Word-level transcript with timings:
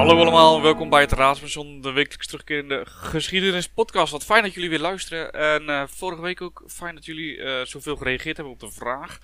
Hallo 0.00 0.20
allemaal, 0.20 0.62
welkom 0.62 0.88
bij 0.88 1.00
het 1.00 1.12
Raadspension, 1.12 1.80
de 1.80 1.92
wekelijks 1.92 2.26
terugkerende 2.26 2.82
geschiedenispodcast. 2.86 4.12
Wat 4.12 4.24
fijn 4.24 4.42
dat 4.42 4.54
jullie 4.54 4.70
weer 4.70 4.78
luisteren. 4.80 5.32
En 5.32 5.68
eh, 5.68 5.86
vorige 5.86 6.22
week 6.22 6.40
ook 6.40 6.62
fijn 6.66 6.94
dat 6.94 7.04
jullie 7.04 7.42
eh, 7.42 7.64
zoveel 7.64 7.96
gereageerd 7.96 8.36
hebben 8.36 8.54
op 8.54 8.60
de 8.60 8.72
vraag. 8.72 9.18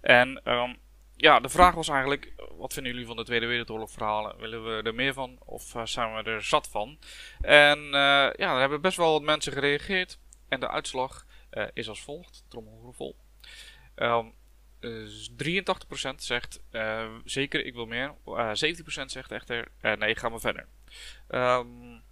En 0.00 0.40
ehm, 0.44 0.74
ja, 1.16 1.40
de 1.40 1.48
vraag 1.48 1.74
was 1.74 1.88
eigenlijk, 1.88 2.32
wat 2.56 2.72
vinden 2.72 2.92
jullie 2.92 3.06
van 3.06 3.16
de 3.16 3.24
Tweede 3.24 3.46
Wereldoorlog 3.46 3.90
verhalen? 3.90 4.36
Willen 4.38 4.64
we 4.64 4.82
er 4.82 4.94
meer 4.94 5.12
van 5.12 5.38
of 5.44 5.74
uh, 5.74 5.84
zijn 5.84 6.14
we 6.14 6.22
er 6.22 6.42
zat 6.42 6.68
van? 6.68 6.98
En 7.40 7.78
ja, 7.90 8.36
er 8.36 8.60
hebben 8.60 8.80
best 8.80 8.96
wel 8.96 9.12
wat 9.12 9.22
mensen 9.22 9.52
gereageerd. 9.52 10.18
En 10.48 10.60
de 10.60 10.68
uitslag 10.68 11.26
is 11.72 11.88
als 11.88 12.02
volgt, 12.02 12.44
trommelgeroffel. 12.48 13.16
Um, 13.96 14.34
83% 14.82 16.14
zegt 16.16 16.60
uh, 16.70 17.14
zeker, 17.24 17.64
ik 17.64 17.74
wil 17.74 17.86
meer. 17.86 18.14
Uh, 18.26 18.48
17% 18.48 18.52
zegt 19.06 19.30
echter, 19.30 19.68
nee, 19.98 20.16
ga 20.16 20.28
maar 20.28 20.40
verder. 20.40 20.66
Um, 21.28 22.02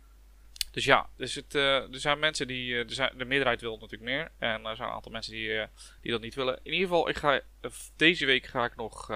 dus 0.70 0.84
ja, 0.84 1.08
dus 1.16 1.34
het, 1.34 1.54
er 1.54 1.88
zijn 1.90 2.18
mensen 2.18 2.46
die, 2.46 2.84
de 2.84 3.24
meerderheid 3.24 3.60
wil 3.60 3.72
natuurlijk 3.72 4.10
meer. 4.10 4.30
En 4.38 4.64
er 4.64 4.76
zijn 4.76 4.88
een 4.88 4.94
aantal 4.94 5.12
mensen 5.12 5.32
die, 5.32 5.66
die 6.00 6.10
dat 6.10 6.20
niet 6.20 6.34
willen. 6.34 6.60
In 6.62 6.72
ieder 6.72 6.88
geval, 6.88 7.08
ik 7.08 7.16
ga, 7.16 7.40
deze 7.96 8.26
week 8.26 8.46
ga 8.46 8.64
ik 8.64 8.76
nog 8.76 9.10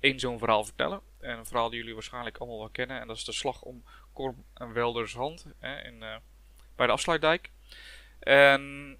één 0.00 0.20
zo'n 0.20 0.38
verhaal 0.38 0.64
vertellen. 0.64 1.00
En 1.20 1.38
een 1.38 1.46
verhaal 1.46 1.70
die 1.70 1.78
jullie 1.78 1.94
waarschijnlijk 1.94 2.38
allemaal 2.38 2.58
wel 2.58 2.68
kennen. 2.68 3.00
En 3.00 3.06
dat 3.06 3.16
is 3.16 3.24
de 3.24 3.32
slag 3.32 3.62
om 3.62 3.84
Korm 4.12 4.44
en 4.54 4.72
Welders 4.72 5.14
hand 5.14 5.46
hè, 5.58 5.82
in, 5.82 6.04
bij 6.76 6.86
de 6.86 6.92
afsluitdijk. 6.92 7.50
En 8.20 8.98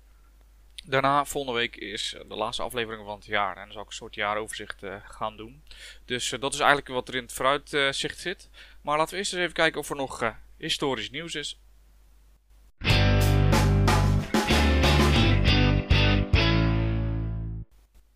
Daarna, 0.87 1.25
volgende 1.25 1.59
week, 1.59 1.77
is 1.77 2.17
de 2.29 2.35
laatste 2.35 2.63
aflevering 2.63 3.05
van 3.05 3.15
het 3.17 3.27
jaar. 3.27 3.57
En 3.57 3.63
dan 3.63 3.73
zal 3.73 3.83
ik 3.83 3.89
een 3.89 3.95
soort 3.95 4.15
jaaroverzicht 4.15 4.83
uh, 4.83 4.97
gaan 5.05 5.37
doen. 5.37 5.63
Dus 6.05 6.33
uh, 6.33 6.41
dat 6.41 6.53
is 6.53 6.59
eigenlijk 6.59 6.89
wat 6.89 7.09
er 7.09 7.15
in 7.15 7.23
het 7.23 7.33
vooruitzicht 7.33 8.19
zit. 8.19 8.51
Maar 8.83 8.97
laten 8.97 9.13
we 9.13 9.19
eerst 9.19 9.33
eens 9.33 9.43
even 9.43 9.55
kijken 9.55 9.81
of 9.81 9.91
er 9.91 9.97
nog 9.97 10.35
historisch 10.59 11.11
nieuws 11.11 11.35
is. 11.35 11.61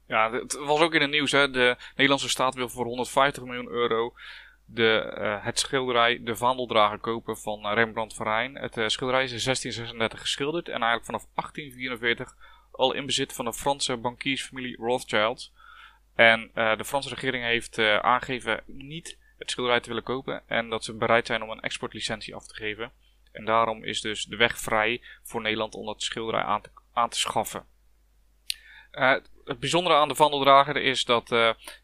Ja, 0.07 0.33
het 0.33 0.53
was 0.53 0.81
ook 0.81 0.95
in 0.95 1.01
het 1.01 1.11
nieuws. 1.11 1.33
Hè. 1.33 1.51
De 1.51 1.77
Nederlandse 1.91 2.29
staat 2.29 2.55
wil 2.55 2.69
voor 2.69 2.85
150 2.85 3.43
miljoen 3.45 3.69
euro 3.69 4.15
de, 4.65 5.13
het 5.43 5.59
schilderij 5.59 6.23
De 6.23 6.37
Vandeldrager 6.37 6.99
kopen 6.99 7.39
van 7.39 7.67
Rembrandt 7.67 8.15
van 8.15 8.27
Rijn. 8.27 8.55
Het 8.55 8.73
schilderij 8.73 9.25
is 9.25 9.33
in 9.33 9.43
1636 9.45 10.21
geschilderd 10.21 10.67
en 10.67 10.83
eigenlijk 10.83 11.05
vanaf 11.05 11.27
1844 11.35 12.35
al 12.79 12.93
in 12.93 13.07
bezit 13.07 13.33
van 13.33 13.45
de 13.45 13.53
Franse 13.53 13.97
bankiersfamilie 13.97 14.77
Rothschild. 14.77 15.53
En 16.15 16.51
uh, 16.55 16.77
de 16.77 16.85
Franse 16.85 17.09
regering 17.09 17.45
heeft 17.45 17.79
uh, 17.79 17.99
aangegeven 17.99 18.63
niet 18.67 19.19
het 19.39 19.51
schilderij 19.51 19.81
te 19.81 19.89
willen 19.89 20.03
kopen 20.03 20.43
en 20.47 20.69
dat 20.69 20.85
ze 20.85 20.95
bereid 20.95 21.27
zijn 21.27 21.43
om 21.43 21.51
een 21.51 21.61
exportlicentie 21.61 22.35
af 22.35 22.47
te 22.47 22.55
geven. 22.55 22.93
En 23.33 23.45
daarom 23.45 23.85
is 23.85 24.01
dus 24.01 24.25
de 24.25 24.37
weg 24.37 24.59
vrij 24.59 25.03
voor 25.23 25.41
Nederland 25.41 25.75
om 25.75 25.87
dat 25.87 26.03
schilderij 26.03 26.43
aan 26.43 26.63
te, 26.63 26.71
aan 26.93 27.09
te 27.09 27.19
schaffen. 27.19 27.67
Uh, 28.93 29.17
het 29.45 29.59
bijzondere 29.59 29.97
aan 29.97 30.09
de 30.09 30.15
vandeldrager 30.15 30.77
is 30.77 31.05
dat 31.05 31.29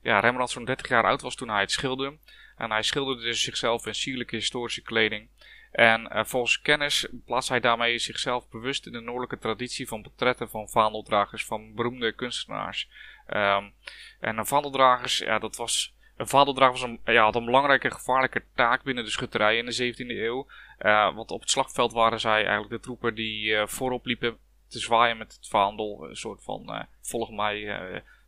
ja, 0.02 0.20
Rembrandt 0.20 0.52
zo'n 0.52 0.64
30 0.64 0.88
jaar 0.88 1.04
oud 1.04 1.20
was 1.20 1.34
toen 1.34 1.48
hij 1.48 1.60
het 1.60 1.70
schilderde. 1.70 2.18
En 2.56 2.70
hij 2.70 2.82
schilderde 2.82 3.32
zichzelf 3.32 3.86
in 3.86 3.94
sierlijke 3.94 4.36
historische 4.36 4.82
kleding. 4.82 5.28
En 5.74 6.08
uh, 6.12 6.24
volgens 6.24 6.60
kennis 6.60 7.06
plaatst 7.24 7.48
hij 7.48 7.60
daarmee 7.60 7.98
zichzelf 7.98 8.48
bewust 8.48 8.86
in 8.86 8.92
de 8.92 9.00
noordelijke 9.00 9.38
traditie 9.38 9.88
van 9.88 10.02
portretten 10.02 10.50
van 10.50 10.68
vaandeldragers 10.68 11.44
van 11.44 11.74
beroemde 11.74 12.12
kunstenaars. 12.12 12.88
Um, 13.28 13.72
en 14.20 14.38
een 14.38 14.46
vaandeldragers, 14.46 15.18
ja, 15.18 15.38
dat 15.38 15.56
was. 15.56 15.94
Een 16.16 16.28
vaandeldrager 16.28 16.72
was 16.72 16.82
een, 16.82 17.00
ja, 17.04 17.22
had 17.22 17.34
een 17.34 17.44
belangrijke 17.44 17.90
gevaarlijke 17.90 18.42
taak 18.54 18.82
binnen 18.82 19.04
de 19.04 19.10
schutterij 19.10 19.56
in 19.56 19.66
de 19.66 19.94
17e 19.94 20.06
eeuw. 20.08 20.46
Uh, 20.80 21.14
want 21.14 21.30
op 21.30 21.40
het 21.40 21.50
slagveld 21.50 21.92
waren 21.92 22.20
zij 22.20 22.44
eigenlijk 22.44 22.70
de 22.70 22.80
troepen 22.80 23.14
die 23.14 23.46
uh, 23.46 23.66
voorop 23.66 24.06
liepen 24.06 24.38
te 24.68 24.78
zwaaien 24.78 25.16
met 25.16 25.32
het 25.32 25.48
vaandel. 25.48 26.06
Een 26.08 26.16
soort 26.16 26.42
van 26.42 26.86
volg 27.00 27.30
mij. 27.30 27.60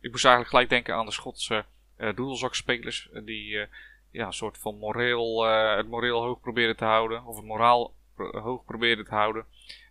ik 0.01 0.11
moest 0.11 0.25
eigenlijk 0.25 0.49
gelijk 0.49 0.69
denken 0.69 0.95
aan 0.95 1.05
de 1.05 1.11
Schotse 1.11 1.65
doedelzakspelers 1.97 3.09
die 3.23 3.67
ja, 4.11 4.25
een 4.25 4.33
soort 4.33 4.57
van 4.57 4.77
moreel, 4.77 5.47
uh, 5.47 5.75
het 5.75 5.87
moreel 5.87 6.21
hoog 6.21 6.39
proberen 6.39 6.75
te 6.75 6.85
houden. 6.85 7.25
Of 7.25 7.35
het 7.35 7.45
moraal 7.45 7.93
hoog 8.15 8.65
proberen 8.65 9.05
te 9.05 9.15
houden. 9.15 9.45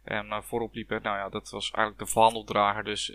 En 0.04 0.26
uh, 0.26 0.42
voorop 0.42 0.74
liepen. 0.74 1.02
Nou 1.02 1.16
ja, 1.16 1.28
dat 1.28 1.50
was 1.50 1.70
eigenlijk 1.70 1.98
de 1.98 2.12
verhandeldrager 2.12 2.84
dus 2.84 3.12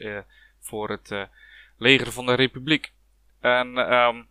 voor 0.60 0.90
het 0.90 1.30
leger 1.78 2.12
van 2.12 2.26
de 2.26 2.34
republiek. 2.34 2.92
En 3.40 3.94
um, 3.94 4.28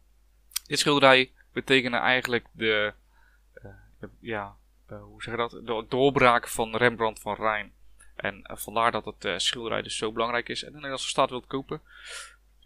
dit 0.67 0.79
schilderij 0.79 1.31
betekende 1.53 1.97
eigenlijk 1.97 2.47
de, 2.53 2.93
ja, 4.21 4.57
hoe 4.87 5.23
zeg 5.23 5.35
je 5.35 5.41
dat? 5.41 5.51
De 5.51 5.85
doorbraak 5.89 6.49
van 6.49 6.77
Rembrandt 6.77 7.21
van 7.21 7.35
Rijn. 7.35 7.73
En 8.17 8.43
vandaar 8.45 8.93
dat 8.93 9.05
het 9.05 9.43
schilderij 9.43 9.83
dus 9.83 9.97
zo 9.97 10.13
belangrijk 10.13 10.49
is. 10.49 10.63
En 10.63 10.69
de 10.69 10.75
Nederlandse 10.75 11.09
staat 11.09 11.31
wil 11.31 11.41
kopen. 11.41 11.81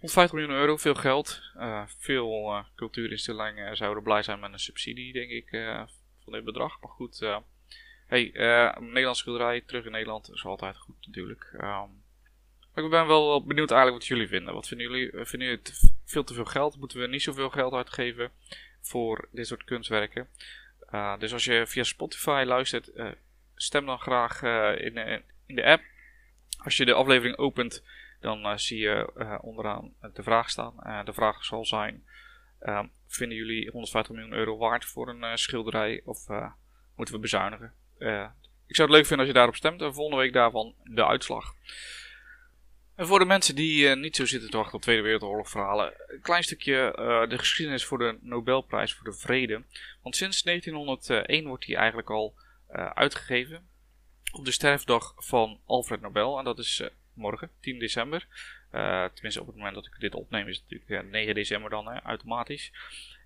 150 0.05 0.33
miljoen 0.33 0.61
euro, 0.61 0.77
veel 0.77 0.95
geld. 0.95 1.41
Uh, 1.57 1.83
veel 1.87 2.53
uh, 2.53 2.65
cultuurinstellingen 2.77 3.77
zouden 3.77 4.03
blij 4.03 4.23
zijn 4.23 4.41
met 4.41 4.53
een 4.53 4.59
subsidie, 4.59 5.13
denk 5.13 5.31
ik, 5.31 5.53
uh, 5.53 5.83
van 6.25 6.33
dit 6.33 6.45
bedrag. 6.45 6.81
Maar 6.81 6.91
goed, 6.91 7.19
hey, 8.07 8.31
Nederlandse 8.81 9.23
schilderij 9.23 9.61
terug 9.61 9.85
in 9.85 9.93
Nederland 9.93 10.31
is 10.33 10.45
altijd 10.45 10.77
goed 10.77 11.07
natuurlijk. 11.07 11.51
Um, 11.53 12.03
maar 12.75 12.85
ik 12.85 12.91
ben 12.91 13.07
wel 13.07 13.45
benieuwd 13.45 13.71
eigenlijk 13.71 14.01
wat 14.01 14.09
jullie 14.09 14.29
vinden. 14.29 14.55
Wat 14.55 14.69
vinden 14.69 14.91
jullie? 14.91 15.11
Vinden 15.11 15.49
jullie 15.49 15.63
het 15.63 15.93
veel 16.05 16.25
te 16.25 16.35
veel 16.35 16.45
geld? 16.45 16.79
Moeten 16.79 17.01
we 17.01 17.07
niet 17.07 17.23
zoveel 17.23 17.51
geld 17.51 17.73
uitgeven 17.73 18.31
voor 18.81 19.29
dit 19.31 19.47
soort 19.47 19.65
kunstwerken? 19.65 20.29
dus 21.19 21.33
als 21.33 21.45
je 21.45 21.67
via 21.67 21.83
Spotify 21.83 22.45
luistert, 22.47 22.91
stem 23.55 23.87
dan 23.87 23.99
graag 23.99 24.43
in, 24.79 24.97
in 25.47 25.55
de 25.55 25.65
app. 25.65 25.83
Als 26.59 26.77
je 26.77 26.85
de 26.85 26.95
aflevering 26.95 27.37
opent 27.37 27.83
dan 28.25 28.47
uh, 28.47 28.57
zie 28.57 28.79
je 28.79 29.11
uh, 29.17 29.39
onderaan 29.41 29.93
de 30.13 30.23
vraag 30.23 30.51
staan. 30.51 30.75
Uh, 30.87 31.05
de 31.05 31.13
vraag 31.13 31.45
zal 31.45 31.65
zijn: 31.65 32.05
vinden 33.07 33.37
jullie 33.37 33.71
150 33.71 34.15
miljoen 34.15 34.33
euro 34.33 34.57
waard 34.57 34.85
voor 34.85 35.09
een 35.09 35.39
schilderij 35.39 36.03
of 36.05 36.27
moeten 36.97 37.15
we 37.15 37.21
bezuinigen? 37.21 37.73
ik 38.67 38.77
zou 38.77 38.89
het 38.89 38.97
leuk 38.97 39.07
vinden 39.07 39.19
als 39.19 39.27
je 39.27 39.33
daarop 39.33 39.55
stemt. 39.55 39.83
En 39.83 39.95
volgende 39.95 40.23
week 40.23 40.33
daarvan 40.33 40.75
de 40.83 41.07
uitslag. 41.07 41.55
En 42.95 43.07
voor 43.07 43.19
de 43.19 43.25
mensen 43.25 43.55
die 43.55 43.97
niet 43.97 44.17
zo 44.17 44.27
zitten 44.27 44.51
te 44.51 44.57
wachten 44.57 44.75
op 44.75 44.83
Tweede 44.83 45.03
Wereldoorlog 45.03 45.51
verhalen, 45.51 45.93
een 46.07 46.21
klein 46.21 46.43
stukje 46.43 46.93
de 47.29 47.39
geschiedenis 47.39 47.85
voor 47.85 47.99
de 47.99 48.19
Nobelprijs 48.21 48.95
voor 48.95 49.05
de 49.05 49.19
Vrede. 49.19 49.63
Want 50.03 50.17
sinds 50.17 50.43
1901 50.43 51.47
wordt 51.47 51.67
die 51.67 51.77
eigenlijk 51.77 52.11
al 52.11 52.35
uitgegeven 52.95 53.69
op 54.33 54.45
de 54.45 54.51
sterfdag 54.51 55.15
van 55.17 55.61
Alfred 55.67 56.01
Nobel. 56.01 56.39
En 56.39 56.45
dat 56.45 56.59
is 56.59 56.83
morgen, 57.15 57.51
10 57.61 57.79
december. 57.79 58.27
Uh, 58.73 59.05
tenminste, 59.05 59.41
op 59.41 59.47
het 59.47 59.57
moment 59.57 59.75
dat 59.75 59.87
ik 59.87 60.01
dit 60.01 60.15
opneem 60.15 60.49
is 60.49 60.57
het 60.57 60.71
natuurlijk 60.71 61.11
9 61.11 61.35
december 61.35 61.71
dan, 61.71 62.01
automatisch. 62.01 62.73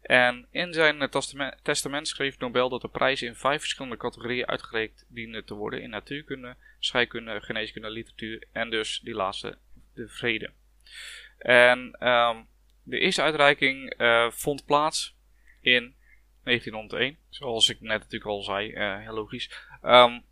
En 0.03 0.47
in 0.51 0.73
zijn 0.73 1.11
testament, 1.11 1.57
testament 1.63 2.09
schreef 2.09 2.39
Nobel 2.39 2.69
dat 2.69 2.81
de 2.81 2.89
prijzen 2.89 3.27
in 3.27 3.35
vijf 3.35 3.61
verschillende 3.61 3.97
categorieën 3.97 4.47
uitgereikt 4.47 5.07
dienen 5.09 5.45
te 5.45 5.55
worden. 5.55 5.83
In 5.83 5.91
natuurkunde, 5.91 6.57
scheikunde, 6.79 7.41
geneeskunde, 7.41 7.91
literatuur 7.91 8.43
en 8.53 8.71
dus 8.71 9.01
die 9.01 9.15
laatste, 9.15 9.59
de 9.95 10.09
vrede. 10.09 10.51
En 11.39 12.09
um, 12.09 12.47
de 12.83 12.99
eerste 12.99 13.23
uitreiking 13.23 13.95
vond 14.31 14.65
plaats 14.65 15.17
in 15.61 15.95
1901. 16.43 17.17
Zoals 17.29 17.69
ik 17.69 17.81
net 17.81 17.99
natuurlijk 17.99 18.31
al 18.31 18.43
zei, 18.43 18.73
heel 19.03 19.15
logisch. 19.15 19.51
Um, 19.83 20.25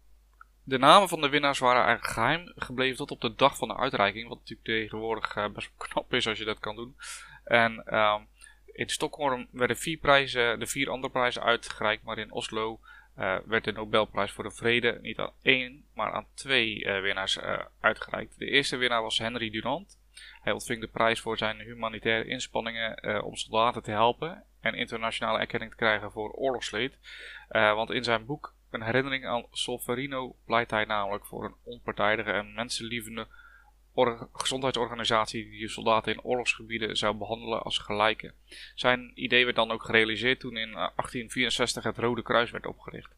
de 0.69 0.79
namen 0.79 1.09
van 1.09 1.21
de 1.21 1.29
winnaars 1.29 1.59
waren 1.59 1.85
eigenlijk 1.85 2.13
geheim 2.13 2.53
gebleven 2.57 2.97
tot 2.97 3.11
op 3.11 3.21
de 3.21 3.35
dag 3.35 3.57
van 3.57 3.69
de 3.69 3.77
uitreiking. 3.77 4.29
Wat 4.29 4.39
natuurlijk 4.39 4.69
tegenwoordig 4.69 5.37
uh, 5.37 5.49
best 5.49 5.71
wel 5.77 5.87
knap 5.89 6.15
is 6.15 6.29
als 6.29 6.39
je 6.39 6.45
dat 6.45 6.59
kan 6.59 6.77
doen. 6.77 6.97
En 7.45 7.95
um, 7.97 8.27
in 8.73 8.89
Stockholm 8.89 9.49
werden 9.51 9.77
vier 9.77 9.99
prijzen, 9.99 10.59
de 10.59 10.67
vier 10.67 10.91
andere 10.91 11.13
prijzen 11.13 11.43
uitgereikt. 11.43 12.03
Maar 12.03 12.19
in 12.19 12.33
Oslo 12.33 12.81
uh, 13.19 13.37
werd 13.45 13.65
de 13.65 13.73
Nobelprijs 13.73 14.33
voor 14.33 14.45
de 14.45 14.51
Vrede 14.51 14.99
niet 15.03 15.19
aan 15.19 15.33
één, 15.43 15.85
maar 15.95 16.13
aan 16.13 16.27
twee 16.35 16.85
uh, 16.85 17.01
winnaars 17.01 17.39
uitgereikt. 17.81 18.39
De 18.39 18.51
eerste 18.51 18.77
winnaar 18.77 19.03
was 19.03 19.19
Henry 19.19 19.51
Durant. 19.51 19.99
Hij 20.41 20.53
ontving 20.53 20.81
de 20.81 20.89
prijs 20.89 21.21
voor 21.21 21.39
zijn 21.39 21.61
humanitaire 21.61 22.29
inspanningen 22.29 23.23
om 23.25 23.37
soldaten 23.37 23.83
te 23.83 23.91
helpen 23.91 24.45
en 24.61 24.75
internationale 24.75 25.39
erkenning 25.39 25.71
te 25.71 25.77
krijgen 25.77 26.13
voor 26.13 26.31
oorlogsleed. 26.31 26.99
want 27.49 27.91
in 27.91 28.05
zijn 28.05 28.27
boek 28.27 28.55
een 28.77 28.87
herinnering 28.87 29.27
aan 29.27 29.47
Solferino 29.51 30.37
pleit 30.45 30.71
hij 30.71 30.85
namelijk 30.85 31.27
voor 31.27 31.45
een 31.45 31.55
onpartijdige 31.63 32.31
en 32.31 32.55
mensenlievende 32.55 33.29
gezondheidsorganisatie 34.33 35.51
die 35.51 35.61
de 35.61 35.69
soldaten 35.69 36.13
in 36.13 36.23
oorlogsgebieden 36.23 36.97
zou 36.97 37.17
behandelen 37.17 37.63
als 37.63 37.79
gelijken. 37.79 38.35
Zijn 38.75 39.13
idee 39.15 39.45
werd 39.45 39.57
dan 39.57 39.71
ook 39.71 39.85
gerealiseerd 39.85 40.41
toen 40.41 40.57
in 40.57 40.73
1864 40.73 41.85
het 41.85 41.99
Rode 41.99 42.23
Kruis 42.23 42.51
werd 42.51 42.67
opgericht. 42.67 43.15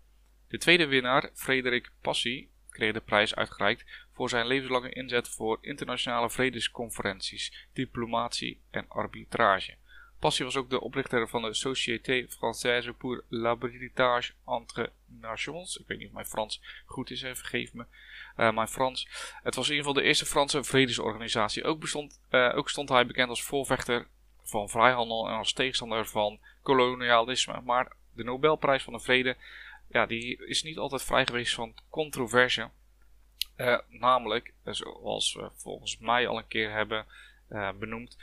De 0.49 0.59
tweede 0.59 0.87
winnaar, 0.87 1.31
Frederik 1.35 1.91
Passy, 2.01 2.49
kreeg 2.71 2.93
de 2.93 3.01
prijs 3.01 3.35
uitgereikt 3.35 4.07
voor 4.13 4.29
zijn 4.29 4.47
levenslange 4.47 4.91
inzet 4.91 5.29
voor 5.29 5.59
internationale 5.61 6.31
vredesconferenties, 6.31 7.69
diplomatie 7.73 8.61
en 8.71 8.89
arbitrage. 8.89 9.77
Passy 10.19 10.45
was 10.45 10.57
ook 10.57 10.71
de 10.71 10.81
oprichter 10.81 11.29
van 11.29 11.43
de 11.43 11.55
Société 11.55 12.27
Française 12.29 12.97
pour 12.97 13.25
l'Habilitage 13.29 14.33
entre 14.47 14.93
Nations. 15.07 15.77
Ik 15.77 15.87
weet 15.87 15.99
niet 15.99 16.07
of 16.07 16.13
mijn 16.13 16.27
Frans 16.27 16.63
goed 16.87 17.11
is, 17.11 17.21
vergeef 17.21 17.75
me. 17.75 17.85
Uh, 18.37 18.53
mijn 18.53 18.69
Frans. 18.69 19.09
Het 19.43 19.55
was 19.55 19.69
in 19.69 19.75
ieder 19.75 19.87
geval 19.87 20.03
de 20.03 20.09
eerste 20.09 20.27
Franse 20.27 20.65
vredesorganisatie. 20.65 21.65
Ook, 21.65 21.81
bestond, 21.81 22.21
ook 22.31 22.69
stond 22.69 22.89
hij 22.89 23.07
bekend 23.07 23.29
als 23.29 23.43
voorvechter 23.43 24.07
van 24.43 24.69
vrijhandel 24.69 25.29
en 25.29 25.35
als 25.35 25.53
tegenstander 25.53 26.07
van 26.07 26.39
kolonialisme. 26.63 27.61
Maar 27.61 27.93
de 28.13 28.25
Nobelprijs 28.25 28.83
van 28.83 28.93
de 28.93 29.01
Vrede 29.01 29.37
ja, 29.89 30.07
die 30.07 30.47
is 30.47 30.63
niet 30.63 30.79
altijd 30.79 31.03
vrij 31.03 31.27
geweest 31.27 31.55
van 31.55 31.75
controverse. 31.91 32.71
Uh, 33.57 33.79
namelijk, 33.89 34.53
zoals 34.65 35.35
we 35.35 35.51
volgens 35.55 35.99
mij 35.99 36.29
al 36.29 36.39
een 36.39 36.49
keer 36.49 36.71
hebben 36.71 37.07
benoemd, 37.79 38.17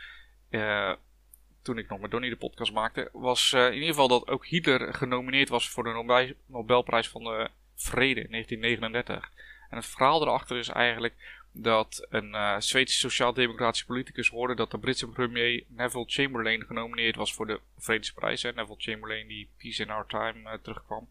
toen 1.66 1.78
ik 1.78 1.90
nog 1.90 2.00
met 2.00 2.12
Donnie 2.12 2.30
de 2.30 2.36
podcast 2.36 2.74
maakte, 2.74 3.10
was 3.12 3.54
in 3.54 3.74
ieder 3.74 3.88
geval 3.88 4.08
dat 4.08 4.28
ook 4.28 4.46
Hitler 4.46 4.94
genomineerd 4.94 5.50
was 5.50 5.70
voor 5.70 5.84
de 5.84 6.34
Nobelprijs 6.46 7.10
van 7.10 7.24
de 7.24 7.50
Vrede 7.76 8.22
in 8.22 8.32
1939. 8.32 9.32
En 9.70 9.78
het 9.78 9.86
verhaal 9.86 10.22
erachter 10.22 10.58
is 10.58 10.68
eigenlijk 10.68 11.14
dat 11.52 12.08
een 12.10 12.34
uh, 12.34 12.60
Zweedse 12.60 12.98
sociaal-democratische 12.98 13.86
politicus 13.86 14.30
hoorde 14.30 14.56
dat 14.56 14.72
de 14.72 14.78
Britse 14.78 15.08
premier 15.08 15.64
Neville 15.68 16.06
Chamberlain 16.08 16.66
genomineerd 16.66 17.16
was 17.16 17.34
voor 17.34 17.48
de 17.48 17.60
Vredesprijs. 17.78 18.42
Hè. 18.42 18.54
Neville 18.54 18.80
Chamberlain 18.80 19.28
die 19.28 19.50
Peace 19.58 19.84
in 19.84 19.90
Our 19.90 20.06
Time 20.08 20.60
terugkwam. 20.62 21.08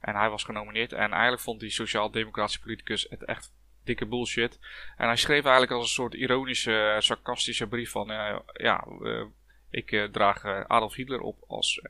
En 0.00 0.14
hij 0.14 0.30
was 0.30 0.44
genomineerd. 0.44 0.92
En 0.92 1.10
eigenlijk 1.12 1.42
vond 1.42 1.60
die 1.60 1.70
sociaal-democratische 1.70 2.60
politicus 2.60 3.06
het 3.10 3.24
echt 3.24 3.52
dikke 3.84 4.06
bullshit. 4.06 4.58
En 4.96 5.06
hij 5.06 5.16
schreef 5.16 5.42
eigenlijk 5.42 5.72
als 5.72 5.82
een 5.82 5.94
soort 5.94 6.14
ironische, 6.14 6.96
sarcastische 6.98 7.66
brief 7.66 7.90
van... 7.90 8.10
Uh, 8.10 8.38
ja, 8.52 8.84
ik 9.70 10.08
draag 10.12 10.44
Adolf 10.44 10.94
Hitler 10.94 11.20
op 11.20 11.44
als, 11.46 11.82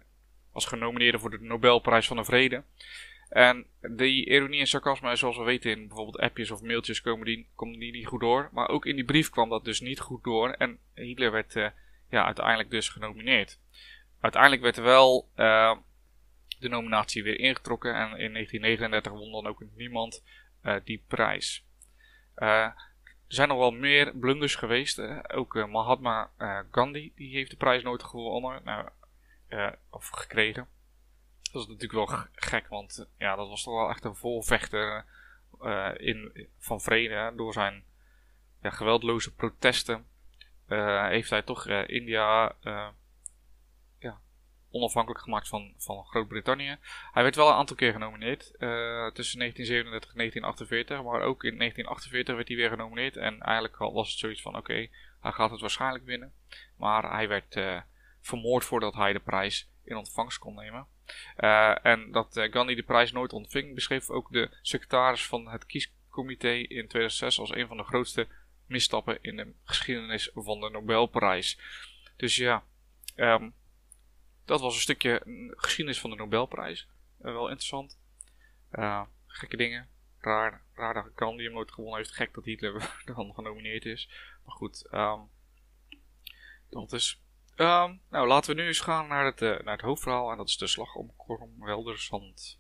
als 0.52 0.64
genomineerde 0.64 1.18
voor 1.18 1.30
de 1.30 1.40
Nobelprijs 1.40 2.06
van 2.06 2.16
de 2.16 2.24
Vrede. 2.24 2.62
En 3.28 3.66
die 3.80 4.26
ironie 4.26 4.60
en 4.60 4.66
sarcasme, 4.66 5.16
zoals 5.16 5.36
we 5.36 5.42
weten 5.42 5.70
in 5.70 5.86
bijvoorbeeld 5.86 6.18
appjes 6.18 6.50
of 6.50 6.62
mailtjes, 6.62 7.00
komen 7.00 7.24
die, 7.26 7.48
komen 7.54 7.78
die 7.78 7.92
niet 7.92 8.06
goed 8.06 8.20
door. 8.20 8.48
Maar 8.52 8.68
ook 8.68 8.86
in 8.86 8.94
die 8.94 9.04
brief 9.04 9.30
kwam 9.30 9.48
dat 9.48 9.64
dus 9.64 9.80
niet 9.80 10.00
goed 10.00 10.24
door. 10.24 10.50
En 10.50 10.78
Hitler 10.94 11.32
werd 11.32 11.54
uh, 11.54 11.68
ja, 12.10 12.24
uiteindelijk 12.24 12.70
dus 12.70 12.88
genomineerd. 12.88 13.58
Uiteindelijk 14.20 14.62
werd 14.62 14.76
er 14.76 14.82
wel 14.82 15.28
uh, 15.36 15.76
de 16.58 16.68
nominatie 16.68 17.22
weer 17.22 17.38
ingetrokken. 17.38 17.94
En 17.94 18.18
in 18.18 18.32
1939 18.32 19.12
won 19.12 19.32
dan 19.32 19.46
ook 19.46 19.64
niemand 19.74 20.24
uh, 20.62 20.74
die 20.84 21.04
prijs. 21.08 21.64
Er 23.28 23.34
zijn 23.34 23.48
nog 23.48 23.58
wel 23.58 23.70
meer 23.70 24.16
blunders 24.16 24.54
geweest. 24.54 25.00
ook 25.28 25.68
Mahatma 25.68 26.30
Gandhi 26.70 27.12
die 27.14 27.34
heeft 27.34 27.50
de 27.50 27.56
prijs 27.56 27.82
nooit 27.82 28.02
gewonnen. 28.02 28.60
Nou, 28.64 28.88
of 29.90 30.08
gekregen. 30.08 30.68
Dat 31.52 31.62
is 31.62 31.68
natuurlijk 31.68 32.10
wel 32.10 32.18
gek, 32.34 32.68
want 32.68 32.98
eh, 32.98 33.04
ja, 33.18 33.36
dat 33.36 33.48
was 33.48 33.62
toch 33.62 33.74
wel 33.74 33.90
echt 33.90 34.04
een 34.04 34.16
volvechter 34.16 35.04
in, 35.96 36.48
van 36.58 36.80
vrede. 36.80 37.32
Door 37.36 37.52
zijn 37.52 37.84
ja, 38.62 38.70
geweldloze 38.70 39.34
protesten 39.34 40.06
heeft 41.08 41.30
hij 41.30 41.42
toch 41.42 41.68
India 41.68 42.54
onafhankelijk 44.76 45.22
gemaakt 45.22 45.48
van, 45.48 45.74
van 45.78 46.04
Groot-Brittannië. 46.04 46.78
Hij 47.12 47.22
werd 47.22 47.36
wel 47.36 47.48
een 47.48 47.54
aantal 47.54 47.76
keer 47.76 47.92
genomineerd. 47.92 48.52
tussen 49.14 49.38
1937 49.38 50.10
en 50.10 50.16
1948. 50.16 51.02
Maar 51.02 51.20
ook 51.20 51.44
in 51.44 51.58
1948 51.58 52.34
werd 52.34 52.48
hij 52.48 52.56
weer 52.56 52.70
genomineerd. 52.70 53.16
En 53.16 53.40
eigenlijk 53.40 53.76
was 53.76 54.10
het 54.10 54.18
zoiets 54.18 54.42
van 54.42 54.56
oké, 54.56 54.88
hij 55.20 55.32
gaat 55.32 55.50
het 55.50 55.60
waarschijnlijk 55.60 56.04
winnen. 56.04 56.32
Maar 56.76 57.10
hij 57.10 57.28
werd 57.28 57.60
vermoord 58.20 58.64
voordat 58.64 58.94
hij 58.94 59.12
de 59.12 59.20
prijs 59.20 59.70
in 59.84 59.96
ontvangst 59.96 60.38
kon 60.38 60.54
nemen. 60.54 60.86
Uh, 61.38 61.86
en 61.86 62.10
dat 62.12 62.46
Gandhi 62.50 62.74
de 62.74 62.82
prijs 62.82 63.12
nooit 63.12 63.32
ontving, 63.32 63.74
beschreef 63.74 64.10
ook 64.10 64.32
de 64.32 64.50
secretaris 64.62 65.26
van 65.26 65.48
het 65.48 65.66
kiescomité 65.66 66.52
in 66.52 66.88
2006 66.88 67.38
als 67.38 67.54
een 67.54 67.66
van 67.66 67.76
de 67.76 67.82
grootste 67.82 68.26
misstappen 68.66 69.18
in 69.20 69.36
de 69.36 69.52
geschiedenis 69.64 70.30
van 70.34 70.60
de 70.60 70.70
Nobelprijs. 70.70 71.58
Dus 72.16 72.36
ja, 72.36 72.64
um, 73.16 73.54
dat 74.46 74.60
was 74.60 74.74
een 74.74 74.80
stukje 74.80 75.22
geschiedenis 75.50 76.00
van 76.00 76.10
de 76.10 76.16
Nobelprijs. 76.16 76.88
Uh, 77.18 77.32
wel 77.32 77.48
interessant. 77.48 77.98
gekke 79.26 79.56
dingen. 79.56 79.88
Raar, 80.18 80.62
raar 80.74 80.94
dat 80.94 81.10
Gandhi 81.14 81.44
hem 81.44 81.52
nooit 81.52 81.72
gewonnen 81.72 81.98
heeft. 81.98 82.14
Gek 82.14 82.34
dat 82.34 82.44
Hitler 82.44 82.96
dan 83.14 83.34
genomineerd 83.34 83.84
is. 83.84 84.08
Maar 84.44 84.54
goed, 84.54 84.86
um, 84.92 85.28
dat 86.68 86.92
is 86.92 87.20
Um, 87.56 88.00
nou, 88.10 88.26
laten 88.26 88.54
we 88.54 88.60
nu 88.60 88.66
eens 88.66 88.80
gaan 88.80 89.08
naar 89.08 89.24
het, 89.24 89.42
uh, 89.42 89.58
naar 89.58 89.76
het 89.76 89.80
hoofdverhaal. 89.80 90.30
En 90.30 90.36
dat 90.36 90.48
is 90.48 90.56
de 90.56 90.66
slag 90.66 90.94
om 90.94 91.12
Kornweldersand. 91.16 92.58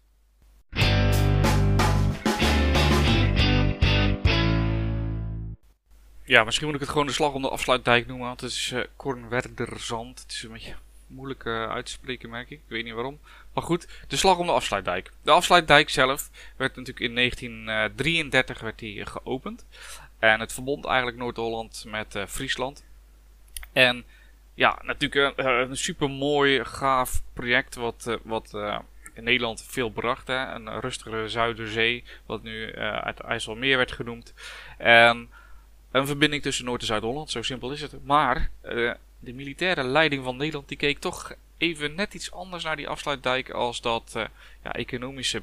Ja, 6.24 6.44
misschien 6.44 6.66
moet 6.66 6.74
ik 6.74 6.80
het 6.80 6.90
gewoon 6.90 7.06
de 7.06 7.12
slag 7.12 7.32
om 7.32 7.42
de 7.42 7.50
afsluitdijk 7.50 8.06
noemen. 8.06 8.26
Want 8.26 8.40
het 8.40 8.50
is 8.50 8.70
uh, 8.70 8.84
Kornwerderzand. 8.96 10.20
Het 10.20 10.30
is 10.30 10.42
een 10.42 10.52
beetje 10.52 10.76
moeilijk 11.06 11.44
uh, 11.44 11.70
uit 11.70 11.86
te 11.86 11.92
spreken, 11.92 12.30
merk 12.30 12.50
ik. 12.50 12.58
Ik 12.58 12.68
weet 12.68 12.84
niet 12.84 12.94
waarom. 12.94 13.18
Maar 13.52 13.62
goed, 13.64 13.88
de 14.08 14.16
slag 14.16 14.38
om 14.38 14.46
de 14.46 14.52
afsluitdijk. 14.52 15.10
De 15.22 15.30
afsluitdijk 15.30 15.90
zelf 15.90 16.30
werd 16.56 16.76
natuurlijk 16.76 17.06
in 17.06 17.14
1933 17.14 18.60
werd 18.60 18.78
die 18.78 19.06
geopend. 19.06 19.66
En 20.18 20.40
het 20.40 20.52
verbond 20.52 20.84
eigenlijk 20.84 21.16
Noord-Holland 21.16 21.84
met 21.86 22.14
uh, 22.14 22.26
Friesland. 22.26 22.84
En 23.72 24.04
ja, 24.54 24.78
natuurlijk 24.82 25.38
een, 25.38 25.46
een 25.46 25.76
super 25.76 26.10
mooi, 26.10 26.64
gaaf 26.64 27.22
project. 27.32 27.74
Wat, 27.74 28.18
wat 28.22 28.54
in 29.16 29.24
Nederland 29.24 29.64
veel 29.68 29.90
bracht. 29.90 30.26
Hè? 30.26 30.54
Een 30.54 30.80
rustigere 30.80 31.28
Zuiderzee, 31.28 32.04
wat 32.26 32.42
nu 32.42 32.72
uh, 32.72 32.96
uit 32.96 33.20
IJsselmeer 33.20 33.76
werd 33.76 33.92
genoemd. 33.92 34.34
En 34.78 35.30
een 35.90 36.06
verbinding 36.06 36.42
tussen 36.42 36.64
Noord- 36.64 36.80
en 36.80 36.86
Zuid-Holland, 36.86 37.30
zo 37.30 37.42
simpel 37.42 37.72
is 37.72 37.82
het. 37.82 38.04
Maar 38.04 38.50
de 39.18 39.32
militaire 39.32 39.84
leiding 39.84 40.24
van 40.24 40.36
Nederland 40.36 40.68
die 40.68 40.76
keek 40.76 40.98
toch 40.98 41.34
even 41.56 41.94
net 41.94 42.14
iets 42.14 42.32
anders 42.32 42.64
naar 42.64 42.76
die 42.76 42.88
afsluitdijk 42.88 43.50
als 43.50 43.80
dat 43.80 44.12
ja, 44.62 44.72
economische 44.72 45.42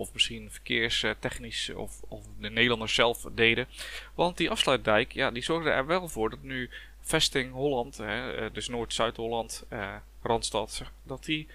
of 0.00 0.12
misschien 0.12 0.50
verkeerstechnisch 0.50 1.70
of, 1.74 2.00
of 2.08 2.24
de 2.38 2.50
Nederlanders 2.50 2.94
zelf 2.94 3.26
deden. 3.32 3.68
Want 4.14 4.36
die 4.36 4.50
afsluitdijk, 4.50 5.12
ja, 5.12 5.30
die 5.30 5.42
zorgde 5.42 5.70
er 5.70 5.86
wel 5.86 6.08
voor 6.08 6.30
dat 6.30 6.42
nu 6.42 6.70
vesting 7.00 7.52
Holland, 7.52 7.96
hè, 7.96 8.32
eh, 8.32 8.52
dus 8.52 8.68
Noord-Zuid-Holland, 8.68 9.64
eh, 9.68 9.94
Randstad, 10.22 10.82
dat 11.02 11.24
die 11.24 11.48